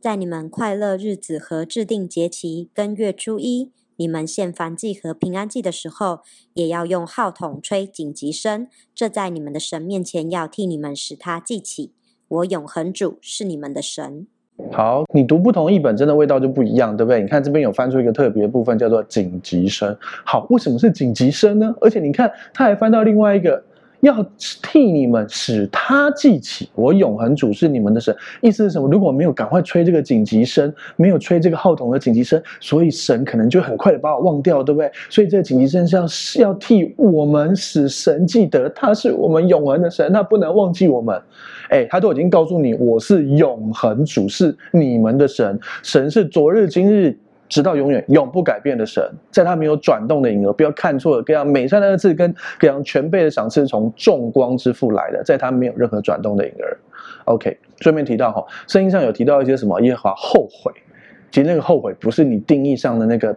[0.00, 6.20] 在你们快乐日子和制定节期，跟月初一，你们献燔祭和平安祭的时候，
[6.54, 8.68] 也要用号筒吹紧急声。
[8.94, 11.92] 这在你们的神面前要替你们使他记起。
[12.28, 14.28] 我永恒主是你们的神。
[14.72, 17.20] 好，你读不同译本，真的味道就不一样，对不对？
[17.20, 19.96] 你看这边有翻出一个特别的部分，叫做紧急声。
[20.24, 21.74] 好，为什么是紧急声呢？
[21.80, 23.64] 而且你看，他还翻到另外一个。
[24.00, 24.24] 要
[24.62, 28.14] 替你们使他记起，我永恒主是你们的神。
[28.40, 28.88] 意思是什么？
[28.88, 34.90] 如果没有赶快吹这个紧急声，没有吹这个号筒的紧急声，所以神可能就很快的把我忘掉，对不对？
[35.10, 41.20] 所以这个紧急声是要是要替我们使神记得，他是我们永恒的神，他不能忘记我们。
[41.70, 47.18] 哎，他都已经告诉你，我是永恒主，是你们的神，神是昨日今日。
[47.48, 51.22] 直到永远永不改变的神，在他没有转动的影儿，不要看错了。
[51.22, 56.76] 各样美善的二字跟各样全备的赏赐，从众光之父来的，在他没有任何转动的影儿。
[57.24, 59.80] OK，顺便提到哈，圣经上有提到一些什么？
[59.80, 60.70] 耶和华后悔，
[61.30, 63.34] 其实那个后悔不是你定义上的那个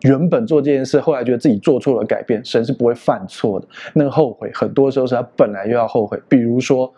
[0.00, 3.66] 原本做这件事，后来觉得自己做错了改变，神是不会犯错的。
[3.92, 6.90] 那个后悔很多时候是他本来就要后悔，比如说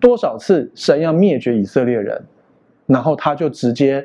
[0.00, 2.20] 多少次神要灭绝以色列人，
[2.86, 4.04] 然后他就直接。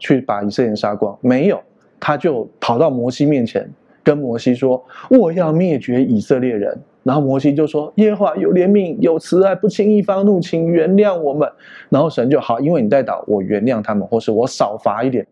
[0.00, 1.16] 去把以色列人杀光？
[1.20, 1.62] 没有，
[2.00, 3.70] 他就跑到摩西面前，
[4.02, 11.48] 跟摩西说：“我要灭绝以色列人。”然后摩西就说：“耶和华有怜悯，有慈爱，不轻易发怒，请原谅我们。”
[11.88, 15.26] 然后神就好，因为你代祷，我原谅他们，或是我少罚一点。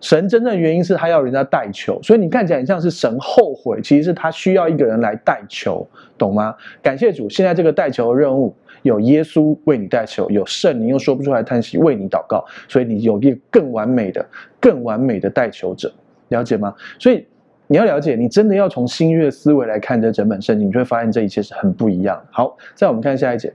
[0.00, 6.54] 神真正原因是他要人家代求，所以你看起来很像是神后悔，其实是他需要一个人来代求，懂吗？
[6.80, 8.54] 感谢主，现在这个代求的任务。
[8.82, 14.24] 有耶稣为你代求，有圣灵又说不出来叹息为你祷告，所以你有一个更完美的、
[14.60, 15.92] 更完美的代求者，
[16.28, 16.74] 了解吗？
[16.98, 17.26] 所以
[17.66, 22.20] 你要了解，你真的要从新约思维来看这整本圣经，你就会发现这一切是很不一样。
[22.30, 23.52] 好，再我们看下一节，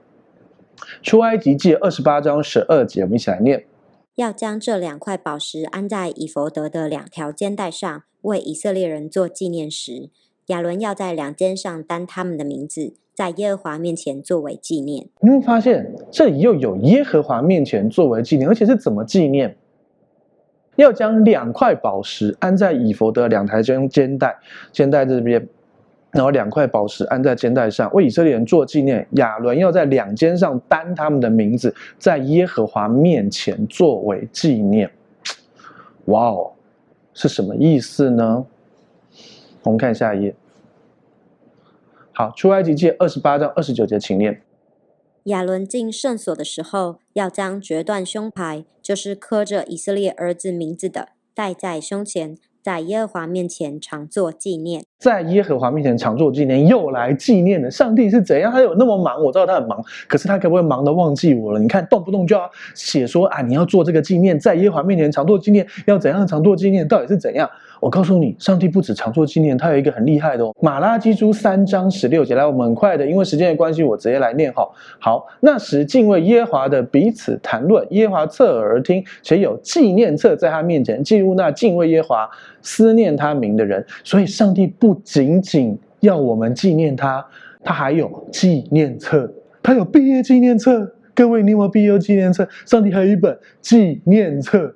[1.02, 3.66] 出埃及记二十八章十二节，我们一起来念：
[4.16, 10.10] 要将这两块宝石安在以弗得的两条肩带上，为以色列人做纪念石。
[10.48, 12.94] 亚伦要在两肩上担他们的名字。
[13.16, 19.56] 在耶和华面前作为纪念，你会发现这里又有耶和华面前作为纪念，而且是怎么纪念？
[20.76, 24.36] 要将两块宝石安在以弗得两台肩肩带，
[24.74, 25.48] 肩带这边，
[26.12, 29.08] 然后两块宝石安在肩带上，为以色列人做纪念。
[29.12, 34.92] 亚伦要在两肩上担他们的名字，在耶和华面前作为纪念。
[36.08, 36.52] 哇哦，
[37.14, 38.46] 是什么意思呢？
[39.64, 40.36] 我们看下一页。
[42.18, 44.42] 好，出埃及记二十八到二十九节，请念。
[45.26, 54.86] 亚伦进圣所的时候，要将决断胸牌，就是刻着以色列儿子名字的，戴在胸前，在耶和华面前常作纪念。
[54.98, 57.70] 在耶和华面前常作纪念，又来纪念了。
[57.70, 58.50] 上帝是怎样？
[58.50, 59.22] 他有那么忙？
[59.22, 61.60] 我知道他很忙，可是他可不可以忙得忘记我了？
[61.60, 66.88] 你看，动不动就要写说啊，你要做这个纪念，在耶和华面前常作纪念，要怎样常作纪念？
[66.88, 67.50] 到底是怎样？
[67.80, 70.56] 我告诉你，上帝不止常做纪念，他有一个很厉害的哦。
[70.62, 74.68] 马拉基书三章十六节，来，我们很快的，因为时间的关系，我直接来念哈。
[75.00, 82.30] 好，那时敬畏耶华的彼此谈论，耶华侧耳而听，且有纪念册在他面前记录那敬畏耶华、
[82.62, 83.86] 思念他名的人。
[84.04, 87.26] 所以，上帝不仅仅要我们纪念他，
[87.64, 90.92] 他还有纪念册，他有毕业纪念册。
[91.14, 92.48] 各位，你有没有毕业纪念册？
[92.66, 94.74] 上帝还有一本纪念册。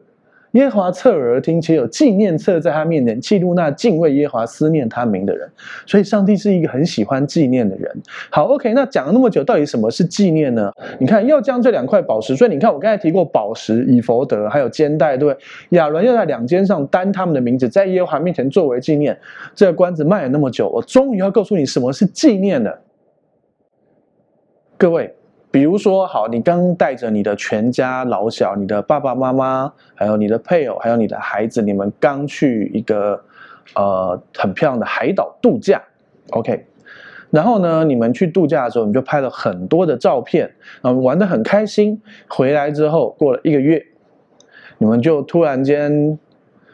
[0.53, 5.47] 耶和华侧耳而听，且有纪念册在他面前记录那敬畏耶和华、思念他名的人。
[5.85, 7.95] 所以，上帝是一个很喜欢纪念的人。
[8.31, 10.71] 好，OK，那讲了那么久，到底什么是纪念呢？
[10.99, 15.77] 你看，要将这两块宝石，所以你看，我刚才提过宝石、以弗得，还有肩带，对不对？
[15.77, 19.15] 亚伦要在两肩上担他们的名字，在耶和华面前作为纪念。
[19.53, 22.79] 这个关子卖了那么久，我终于要告诉你什么是纪念了。
[24.77, 25.13] 各位，
[25.51, 33.19] 比如说，好，你刚带着你的全家老小，你的爸爸妈妈，还有你的配偶，还有你的孩子，你们刚去一个
[33.75, 35.81] 呃很漂亮的海岛度假
[36.31, 36.67] ，OK。
[37.31, 40.51] 然后呢，你们去度假的时候，你就拍了很多的照片，
[40.83, 41.99] 然后玩得很开心。
[42.27, 43.83] 回来之后，过了一个月，
[44.77, 46.19] 你们就突然间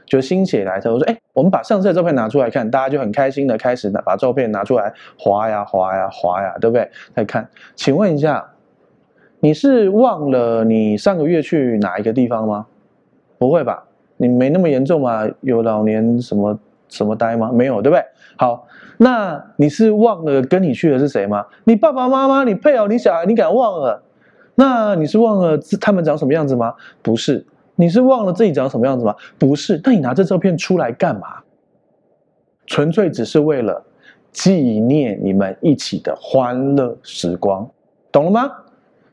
[0.06, 6.90] 就心血来潮，说：“哎，我们把上次的照片拿出来看。”大家就很开心的开始把照片拿出来滑呀滑呀滑呀，对不对？
[7.16, 8.46] 再看，请问一下。
[9.40, 12.66] 你是忘了你上个月去哪一个地方吗？
[13.38, 13.84] 不会吧，
[14.18, 15.28] 你没那么严重吗？
[15.42, 17.52] 有老年什么什么呆吗？
[17.54, 18.04] 没有，对不对？
[18.38, 18.68] 好，
[18.98, 21.46] 那你是忘了跟你去的是谁吗？
[21.66, 24.02] 你爸爸妈妈、你配偶、你小孩，你敢忘了？
[24.56, 26.74] 那你是忘了他们长什么样子吗？
[27.02, 27.46] 不是，
[27.76, 29.14] 你是忘了自己长什么样子吗？
[29.38, 31.28] 不是，那你拿这照片出来干嘛？
[32.66, 33.84] 纯粹只是为了
[34.32, 37.70] 纪念你们一起的欢乐时光，
[38.12, 38.52] 懂了吗？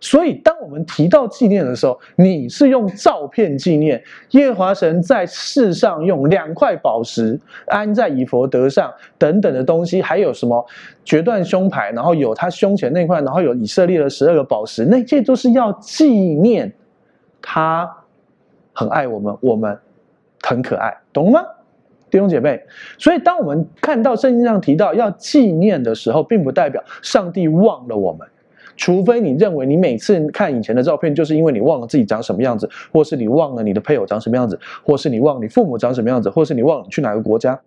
[0.02, 10.66] 所以，当我们提到纪念的时候，你是用照片纪念耶和华神在世上用两块宝石安在以弗得上等等的东西，还有什么
[11.04, 16.72] 决断胸牌，然后有他胸前那块，然后有以色列的十二个宝石，那些都是要纪念
[17.40, 17.88] 他
[18.72, 19.78] 很爱我们，我们
[20.42, 21.40] 很可爱，懂吗，
[22.10, 22.60] 弟兄姐妹？
[22.98, 28.26] 所以，当我们看到圣经上提到要纪念的时候，并不代表上帝忘了我们。
[28.76, 37.60] 除非你认为你每次看以前的照片，就是因为你忘了自己长什么样子，或是你忘了你的配偶长什么样子，或是你忘了你父母长什么样子，或是你忘了你去哪个国家，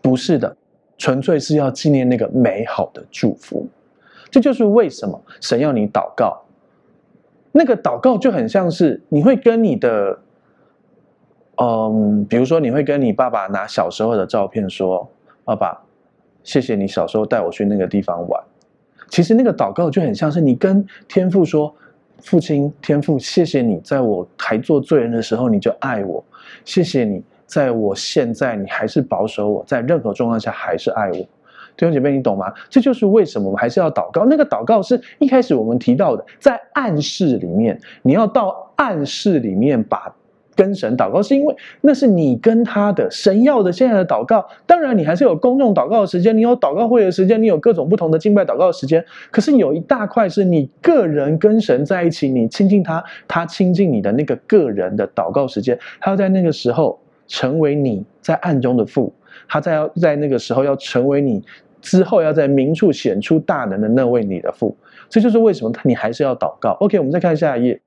[0.00, 0.56] 不是的，
[0.96, 3.66] 纯粹是要纪念那个美好的祝福。
[4.30, 6.40] 这就是为什么神要你祷告。
[7.52, 10.16] 那个祷告就很像是你会跟你的，
[11.56, 15.10] 嗯，比如说你会跟你爸爸拿小时候的照片说
[15.44, 15.82] ：“爸爸，
[16.44, 18.40] 谢谢你小时候带我去那个地方玩。”
[19.10, 21.74] 其实那个祷告就很像是你跟天父说
[22.24, 26.24] ：“父亲，天父，谢谢你在我还做罪人的时候你就爱我，
[26.64, 31.18] 谢谢你在我现在你还是保守我，在任何状况下还是爱我。”
[31.76, 32.52] 弟兄姐妹，你懂吗？
[32.68, 34.24] 这就是为什么我们还是要祷告。
[34.24, 40.14] 那个祷告是一开始我们提到的，在暗室里面，你要到暗室里面把。
[40.54, 44.46] 跟神祷告，是因为那是你跟他的神要的现在的祷告。
[44.66, 49.04] 当然，你还是有公众祷告的时间，你有祷告会的时间，你有各种不同的敬拜祷告的时间。
[49.30, 55.78] 可是有一大块是你个人跟神在一起，你亲近他，他亲近你的那个个人的祷告时间。
[56.00, 59.12] 他要在那个时候成为你在暗中的父，
[59.48, 61.42] 他在要在那个时候要成为你
[61.80, 64.76] 之后要在明处显出大能的那位你的父。
[65.08, 66.76] 这就是为什么你还是要祷告。
[66.80, 67.80] OK，我们再看下一页。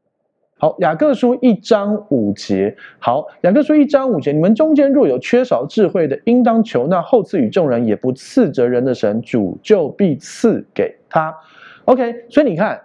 [0.63, 2.73] 好，雅各书一章五节。
[2.97, 11.35] 好，雅各书一章五节，你们中间若有缺少智慧的，应当求那后赐与众人，也不赐责人的神，主就必赐给他。
[11.83, 12.79] OK，所以你看，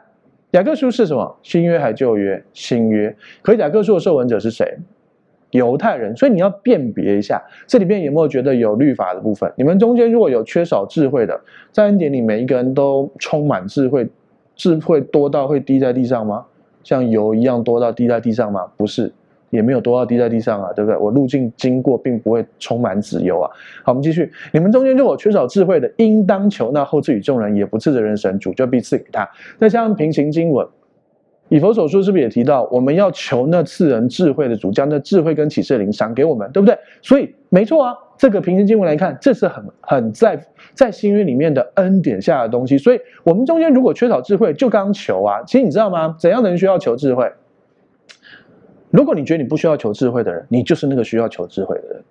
[0.51, 1.37] 雅各书是什么？
[1.45, 2.43] 新约还旧约？
[2.53, 3.15] 新约。
[3.43, 4.77] 可雅各书的受文者是谁？
[5.53, 6.17] 犹太人。
[6.17, 9.53] 所以你要辨别一下，这里边有没有觉得有律法的部分？
[9.55, 14.09] 你们中间如果有缺少智慧的，在恩典里每一个人都充满智慧，
[14.57, 16.45] 智慧多到会滴在地上吗？
[16.83, 18.67] 像油一样多到滴在地上吗？
[18.77, 19.13] 不是，
[19.51, 20.99] 也没有多到滴在地上啊，对不对？
[20.99, 23.51] 我路径经过，并不会充满籽油啊。
[23.83, 24.31] 好，我们继续。
[24.53, 29.29] 你们中间如果缺少智慧的，应当求那后赐与众人，也不赐的人神，主就必赐给他。
[29.59, 30.67] 再像平行经文，
[31.49, 36.79] 以佛所书是不是也提到，我们要求那赐人智慧的主，将那智慧跟启示灵赏给我们，对不对？
[37.03, 37.95] 所以没错啊。
[38.19, 45.41] 这个平行经文来看，这是很很在在新约里面的恩典下的东西，所以我们中间如果缺少智慧，就刚求啊。
[45.47, 46.17] 其实你知道吗？
[46.19, 47.31] 怎样的人需要求智慧？
[48.91, 52.03] 如果你觉得你不需要求智慧的人，你就是那个需要求智慧的人。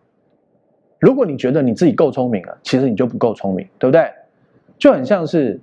[0.99, 4.09] 如果你觉得你自己够聪明了，其实你就不够聪明，对不对？
[4.77, 5.59] 就很像是，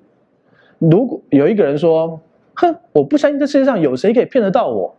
[0.78, 2.20] 如果有一个人说
[2.54, 4.94] ：“哼，我不相信这世界上有谁可以骗得到我。”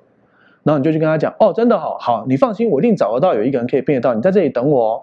[0.64, 5.02] 然后你就去跟他讲：“哦，真的好，好，你放心，我一定找得到有一个人可以骗得到你，在这里等我哦。”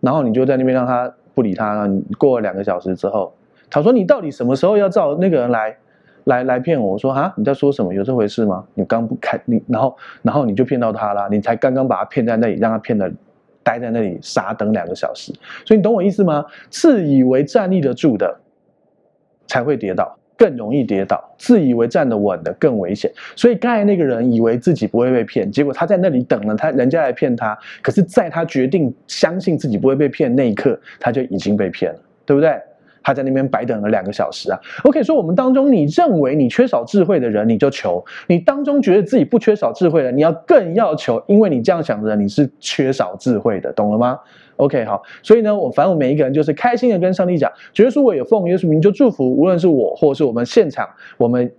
[0.00, 3.32] 然后你就在那边让他不理他，你过了两个小时之后，
[3.70, 5.76] 他说：“你到底什么时候要找那个人来，
[6.24, 7.94] 来来骗我？”我说：“啊，你在说什么？
[7.94, 8.64] 有这回事吗？
[8.74, 13.08] 你刚不开你，然后然后你就骗到他了，你才刚刚把他骗在那里，让他骗的
[13.62, 15.32] 待在那里傻等两个小时。
[15.64, 16.44] 所以你懂我意思吗？
[16.68, 18.40] 自以为站立得住的，
[19.46, 23.12] 才会跌倒。”更容易跌倒，自以为站得稳的更危险。
[23.36, 27.54] 所以刚才那个人以为自己不会被骗，结果他在那里等了他人家来骗他。
[27.82, 32.58] 可是，在他决定相信自己不会被骗那一刻，他就已经被骗了，对不对？
[33.02, 34.58] 他在那边白等了两个小时啊。
[34.84, 44.18] OK，说我们当中，你认为你缺少智慧的人，你就求；你当中觉得自己不缺少智慧的，你要更要求，因为你这样想的人，你是缺少智慧的，懂了吗
[44.60, 50.86] ？OK，好，所以呢，我反正我每一个人就是开心的跟上帝讲，觉得说我有奉耶稣名就祝福，无论是我或是我们现场，
[51.16, 51.50] 我们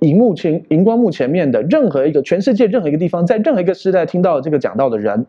[0.00, 5.26] 荧幕前、荧光幕前面的任何一个全世界任何一个地方，在任何一个时代听到这个讲道的人，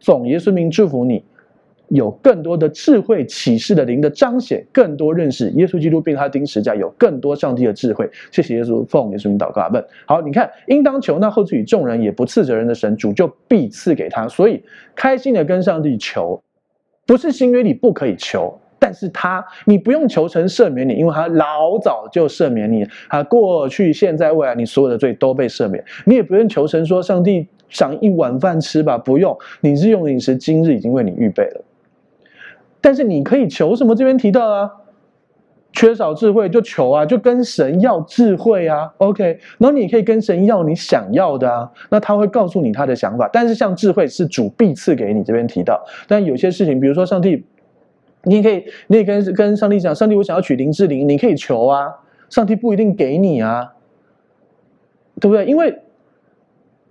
[0.00, 1.22] 奉耶稣名祝福你。
[1.88, 8.08] 有更多的智慧启示的灵的彰显，更多认识耶稣基督，并他钉十字架，有更多上帝的智慧。
[8.30, 9.84] 谢谢耶稣，奉耶稣名祷告，阿门。
[10.06, 14.26] 好，你看，应当求，那后赐与众人也不赐责人的神，主就必赐给他。
[14.26, 14.62] 所以，
[14.94, 16.42] 开心的跟上帝求，
[17.06, 25.84] 不是新约里不可以求，但是他你不用求神赦免你，因为他老早就赦免你，他过去、现在、未来，你所有的罪都被赦免。
[26.06, 31.64] 你也不用求神说，上帝赏一碗饭吃吧，不用，你日用饮食今日已经为你预备了。
[32.84, 33.94] 但是你可以求什么？
[33.94, 34.70] 这边提到啊，
[35.72, 38.92] 缺少智慧就求啊，就跟神要智慧啊。
[38.98, 43.26] OK，然后你可以跟神要你想要的啊，那他会告诉你他的想法。
[43.32, 45.82] 但是像智慧是主必赐给你，这边提到。
[46.06, 47.42] 但有些事情，比如说上帝，
[48.24, 51.90] 你也可以，你也跟跟上帝讲，上帝，我想要娶林志玲，你可以求啊，
[52.28, 53.72] 上帝不一定给你啊，
[55.18, 55.46] 对不对？
[55.46, 55.80] 因为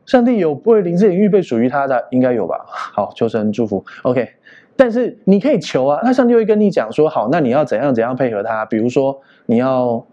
[0.08, 2.66] 上帝有为林志玲预备属于他的，应该有吧？
[2.66, 3.86] 好，求神祝福。
[4.02, 4.28] OK。
[4.76, 8.66] 但是你可以求啊，那上帝会跟你讲说，好，那你要怎样怎样配合他？
[8.66, 10.04] 比如说你要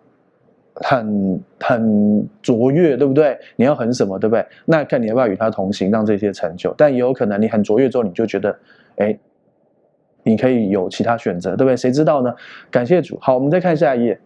[0.74, 3.38] 很很卓越，对不对？
[3.56, 4.44] 你要很什么，对不对？
[4.66, 6.74] 那看你要不要与他同行，让这些成就。
[6.76, 8.54] 但也有可能你很卓越之后，你就觉得，
[8.96, 9.18] 哎，
[10.22, 11.74] 你可以有其他选择，对不对？
[11.74, 12.30] 谁知道呢？
[12.70, 13.18] 感谢主。
[13.18, 14.20] 好，我们再看下一页，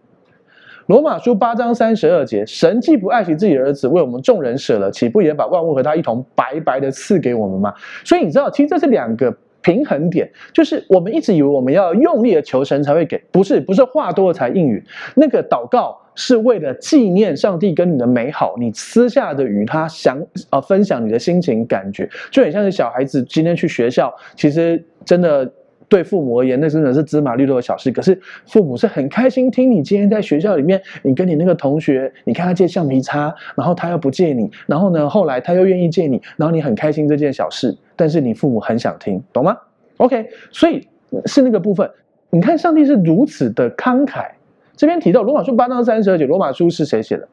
[0.87, 7.73] 罗马书八章三十二节，神既不爱惜自己的儿子，为我们众人舍了，岂不也把万物和他一同白白的赐给我们吗？
[8.03, 9.33] 所以你知道，其实这是两个。
[9.65, 14.79] 平衡点就是我们一直以为我们要用力的求神才会给，不是不是话多了才应允。
[15.15, 25.51] 那个祷告是为了纪念上帝跟你的美好，你私下的与他想啊分享你的心情感觉，就很像是小孩子今天去学校，其实真的
[25.89, 27.91] 对父母而言，那真的是芝麻绿豆的小事。
[27.91, 37.75] 可是父母是很开心听你今天在学校里面，你跟你那个同学，你看他借橡皮擦，然后他又不借你，然后呢后来他又愿意借你，然后你很开心这件小事。
[37.95, 39.57] 但是你父母很想听，懂吗
[39.97, 40.87] ？OK，所以
[41.25, 41.89] 是那个部分。
[42.31, 44.29] 你看，上帝是如此的慷慨。
[44.75, 47.25] 这边提到罗马书八章三十二节，罗马书是谁写的？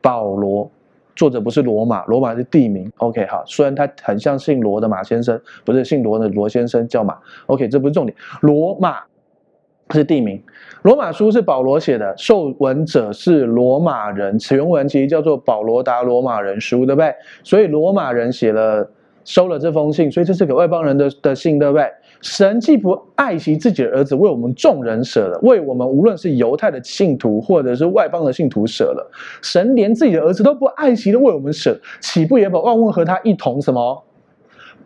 [0.00, 0.70] 保罗，
[1.14, 2.90] 作者不是罗马，罗马是地名。
[2.96, 7.18] OK，好，虽然他很像姓罗的马先生，不是姓罗的罗先生叫马。
[7.46, 8.16] OK，这不是重点。
[8.40, 9.02] 罗马
[9.90, 10.42] 是地名，
[10.80, 17.14] 罗马书是保罗写的，受文者是罗马人，此原文其实叫做保罗达罗马人书，对不对？
[17.42, 18.90] 所以罗马人写了。
[19.26, 21.86] 收了这封信，所以这是给外邦人的的信，对不对？
[22.22, 29.10] 神既不爱惜自己的儿子，为我们众人舍了，为我们无论是犹太的信徒或者是外邦的信徒舍了，
[29.42, 34.02] 神连自己的儿子都不爱惜的为我们舍，岂不也把万物和他一同什么？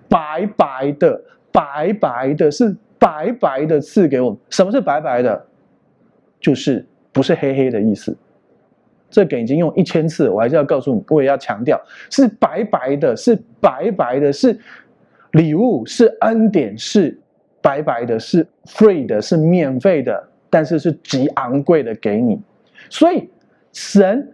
[0.09, 1.23] 白白的，
[1.53, 4.39] 白白的，是白白的赐给我们。
[4.49, 5.47] 什么是白白的？
[6.41, 8.17] 就是不是黑黑的意思。
[9.11, 11.81] 这个已经用一千次，我还是要告诉你，我也要强调，
[12.11, 14.59] 是白白的，是白白的，是
[15.33, 17.19] 礼物，是恩典，是
[17.61, 22.41] 白白的，是 free 的，是免费的，但是是极昂贵的给你。
[22.89, 23.29] 所以
[23.73, 24.33] 神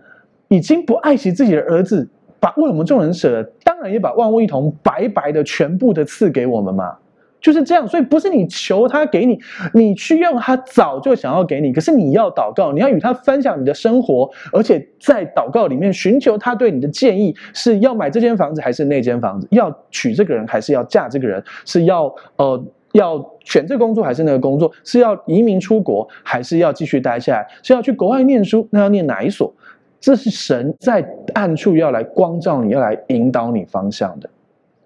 [0.48, 2.08] 已经不爱惜自己的儿子，
[2.38, 6.96] 把为我们众人舍了，当然也把万物一同白白的全部的赐给我们嘛。
[7.40, 9.38] 就是这样，所以不是你求他给你，
[9.72, 29.52] 你需要他早就想要给你，可是你要祷告，你要与他分享你的生活，而且在祷告里面寻求他对你的建议，是要买这间房子还是那间房子，要娶这个人还是要嫁这个人，是要呃要选这工作还是那个工作，是要移民出国还是要继续待下来，是要去国外念书，那要念哪一所？
[30.00, 34.28] 这是神在暗处要来光照你，要来引导你方向的。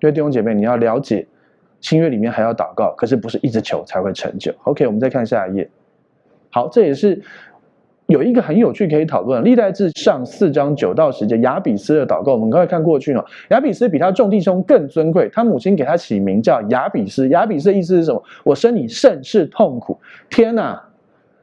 [0.00, 1.26] 因为弟兄姐妹，你要了解。
[1.80, 4.52] 新约里面还要祷告，可是不是一直求才会成就。
[4.64, 5.68] OK，我们再看下一页。
[6.50, 7.22] 好，这也是
[8.06, 9.44] 有一个很有趣可以讨论。
[9.44, 13.24] 历代志上四章九到十节，亚比斯的祷告，我们刚才看过去了。
[13.50, 17.28] 亚比斯比他众弟兄更尊贵，他母亲给他起名叫亚比斯。
[17.28, 18.22] 亚比斯的意思是什么？
[18.42, 19.96] 我生你甚是痛苦。
[20.28, 20.82] 天哪，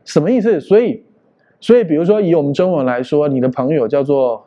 [0.04, 0.60] 什么意思？
[0.60, 1.04] 所以，
[1.62, 4.46] 所以比如说以我们中文来说，你的朋友叫做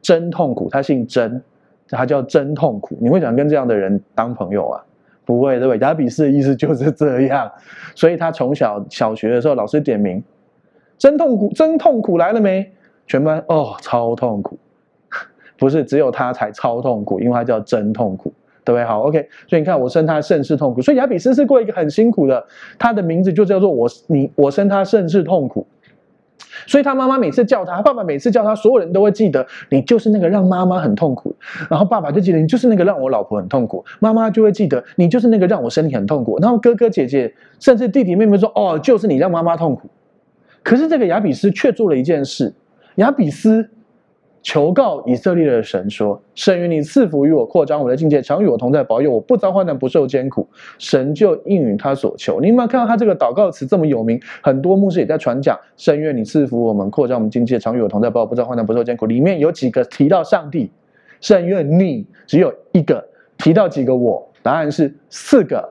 [0.00, 1.42] 真痛苦，他姓真，
[1.90, 2.96] 他叫真痛苦。
[3.02, 4.82] 你会想跟这样的人当朋友啊？
[5.30, 5.78] 不会，对不对？
[5.86, 7.48] 雅比斯的意思就是这样，
[7.94, 10.20] 所以他从小小学的时候，老师点名，
[10.98, 12.68] 真痛苦，真痛苦来了没？
[13.06, 14.58] 全班哦，超痛苦，
[15.56, 18.32] 不是只有他才超痛苦，因为他叫真痛苦，
[18.64, 18.84] 对不对？
[18.84, 22.44] 好，OK，所以你看，我生他甚是痛苦，所以雅比斯是过一个很辛苦的，
[22.76, 25.64] 他的名字就叫做我，你我生他甚是痛苦。
[26.66, 31.34] 所以他妈妈每次叫他，爸爸每次叫他，所有人都会记得你就是那个让妈妈很痛苦。
[31.68, 36.38] 然后爸爸就记得你就是那个让我老婆很痛苦，妈妈就会记得你就是那个让我身体很痛苦。
[36.40, 39.88] 然后哥哥姐姐甚至弟弟妹妹说：“哦，就是你让妈妈痛苦。”
[40.62, 42.52] 可是这个亚比斯却做了一件事，
[42.96, 43.70] 亚比斯
[44.42, 52.40] 求告以色列的神说：“神愿你赐福于我，扩张我的境界，常与我同在，保佑我不遭患难，不受艰苦。”神就应允他所求。
[52.40, 54.18] 你有没有看到他这个祷告词这么有名？
[54.42, 60.70] 很多牧师也在传讲：“神愿你赐福我们，扩张我们境界，常与我同在，保佑不遭患难，不受艰苦。”里面有几个提到上帝？
[61.20, 64.26] 神愿你只有一个提到几个我？
[64.42, 65.68] 答案是四个。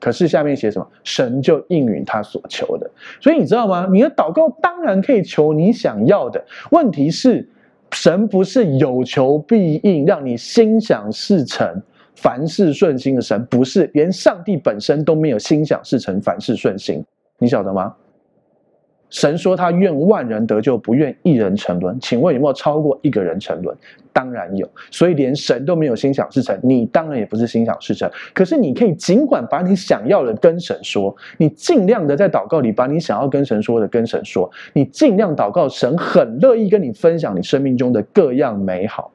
[0.00, 0.86] 可是下面写什么？
[1.04, 2.90] 神就应允他所求的。
[3.20, 3.88] 所以你知道吗？
[3.92, 7.48] 你的祷告当然可以求你想要的，问题是。
[7.98, 11.66] 神不是有求必应，让你心想事成、
[12.14, 17.02] 凡事顺心的神，不是，连上帝本身都没有心想事成、凡事顺心，
[17.38, 17.94] 你晓得吗？
[19.16, 21.98] 神说他愿万人得救，不愿一人沉沦。
[21.98, 23.74] 请问有没有超过一个人沉沦？
[24.12, 24.68] 当然有。
[24.90, 28.10] 所以连神都没有心想事成，你当然也不是心想事成。
[28.34, 39.10] 可是你可以尽管把你想要的跟神说，你尽量的在祷告里把你想要跟神说的跟神说，你尽量祷告，神很乐意跟你分享你生命中的各样美好。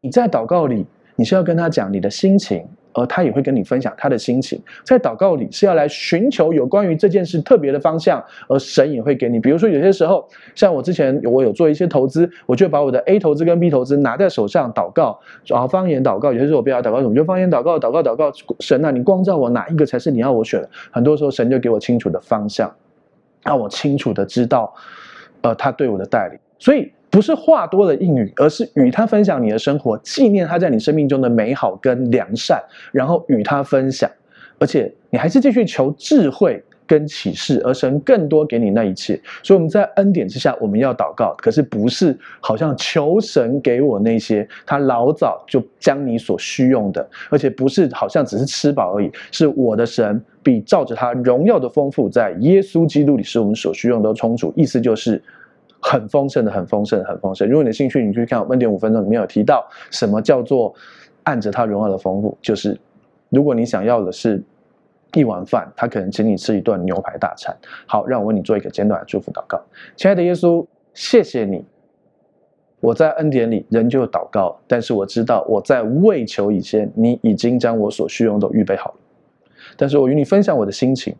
[0.00, 2.66] 你在祷告里，你是要跟他讲你的心情。
[2.94, 9.38] 而他也会跟你分享他的心情，在祷告里是要来寻求有关于这件事特别的方向，而神也会给你。
[9.38, 16.32] 比如说有些时候，像我之前我有做一些投资，我就把我的 A 投资跟 B 投资拿在手上祷告，然后方言祷告。
[16.32, 20.70] 有些时候我不要祷告，我就方言祷告，祷告祷告，神啊，你光照我哪一个才是你要我选的？
[20.90, 22.72] 很多时候神就给我清楚的方向，
[23.42, 24.72] 让我清楚的知道，
[25.42, 26.38] 呃，他对我的带领。
[26.58, 26.92] 所以。
[27.14, 32.60] 不是话多的应允，而是与他分享你的生活，纪念他在你生命中的美好跟良善，
[32.90, 34.10] 然后与他分享，
[34.58, 39.14] 而且你还是继续求智慧跟启示，而神更多给你那一切。
[39.44, 54.52] 所以我们在恩典之下，我们要祷告，可是不是好像求神给我那些，他老早就将你所需用的，而且不是好像只是吃饱而已，是我的神比照着他荣耀的丰富，在耶稣基督里使我们所需用都充足。
[54.56, 55.22] 意思就是。
[55.86, 57.46] 很丰盛的，很丰盛，很丰盛。
[57.46, 60.74] 如果你有兴趣，你去看《恩典五分钟》里面有提到什么叫做
[61.24, 62.80] 按着他荣耀的丰富，就是
[63.28, 64.42] 如果你想要的是
[65.12, 67.54] 一碗饭，他可能请你吃一顿牛排大餐。
[67.86, 69.60] 好，让我为你做一个简短的祝福祷告。
[69.94, 71.62] 亲爱的耶稣，谢谢你，
[72.80, 78.96] 我在恩典里仍旧祷告，但是我知道我在未求以前，你已经将我所需用都预备好了。
[79.76, 81.14] 但是我与你分享我的心情，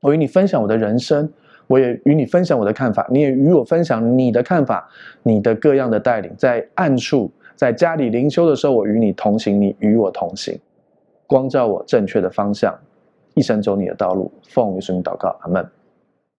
[0.00, 1.32] 我与你分享我的人生。
[1.66, 4.88] 我也与你分享我的看法，你也与我分享你的看法，
[5.22, 10.58] 你的各样的带领，在暗处，在家里灵修的时候，我与你同行，你与我同行，
[11.26, 12.78] 光照我正确的方向，
[13.34, 14.32] 一生走你的道路。
[14.48, 15.68] 奉耶稣名祷告，阿门。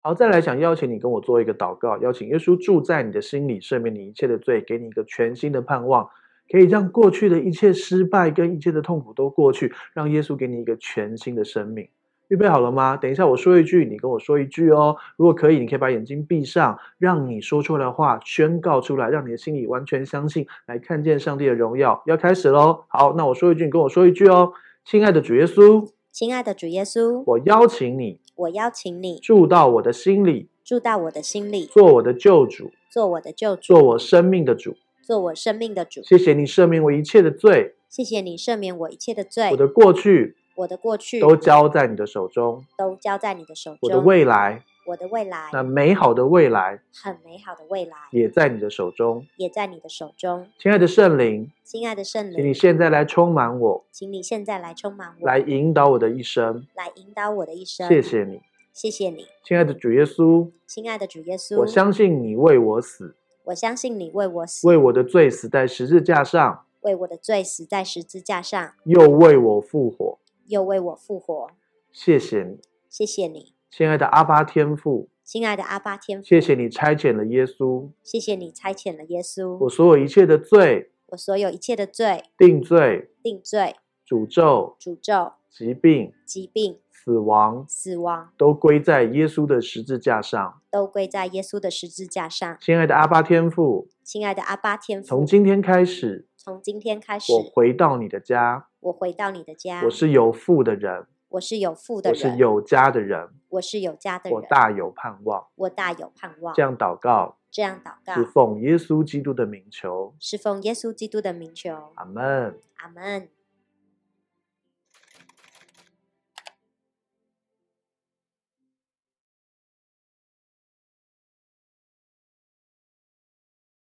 [0.02, 6.08] 好，再来想邀请你跟我做一个祷告，邀请耶稣住在你的心里，赦免你一切的罪，给你一个全新的盼望，
[6.50, 11.86] 可以让过去的一切失败跟一切的痛苦都过去，让耶稣给你一个全新的生命。
[12.30, 12.98] 预备好了吗？
[12.98, 14.96] 等一下我说一句，你跟我说一句哦。
[15.16, 22.02] 如果可以，你可以把眼睛闭上，让你说出来的话宣告出来，让你的心里完全相信，来看见上帝的荣耀。
[22.06, 22.84] 要开始喽！
[22.90, 24.52] 好，那我说一句，你跟我说一句哦。
[24.84, 36.02] 亲爱的主耶稣，亲爱的主耶稣，我邀请你，我邀请你住到我的心里，住到我的心里，做我的救主，做我的救主，做我生命的主，做我生命的主。
[36.04, 39.50] 谢谢你赦免我一切的罪，谢谢你赦免我一切的罪。
[39.52, 40.36] 我的过去。
[40.58, 43.80] 我的过去都交在你的手中，都交在你的手中。
[43.82, 50.48] 我的未来，我的未来，那美好的未来，很美好的未来，也在你的手中，也在你的手中。
[50.58, 57.88] 亲爱的圣灵，亲爱的圣灵，请你现在来充满我，请你现在来充满我，来引导我的一生，来引导我的一生。
[57.88, 58.42] 谢谢你，
[58.74, 70.18] 谢谢你，亲爱的主耶稣，亲爱的主耶稣，我相信你为我死，我相信你为我死，为我的罪死在十字架上，为我的罪死在十字架上，又为我复活。
[70.48, 71.50] 又为我复活，
[71.92, 83.76] 谢谢你，谢谢你，亲爱的阿巴天父，亲爱的阿巴天父，谢谢你差遣了耶稣，谢谢你差遣了耶稣，我所有一切的罪，我所有一切的罪，定罪，定罪，
[84.08, 92.58] 诅咒，诅咒，疾病，疾病，死亡，死亡，都归在耶稣的十字架上，都归在耶稣的十字架上。
[92.62, 98.70] 亲爱的阿巴天父，亲爱的阿巴天父，从今天开始，从今天开始，我回到你的家。
[98.80, 99.82] 我回到你的家。
[99.84, 101.06] 我是有父的人。
[101.28, 102.18] 我是有父的人。
[102.18, 103.30] 我是有家的人。
[103.50, 104.40] 我是有家的人。
[104.40, 105.46] 我大有盼望。
[105.56, 106.56] 我大有盼望。
[106.56, 107.36] 这样祷告。
[107.52, 108.14] 这样祷告。
[108.14, 110.16] 是奉耶稣基督的名求。
[110.22, 111.92] 是奉耶稣基督的名求。
[111.96, 112.58] 阿门。
[112.78, 113.28] 阿门。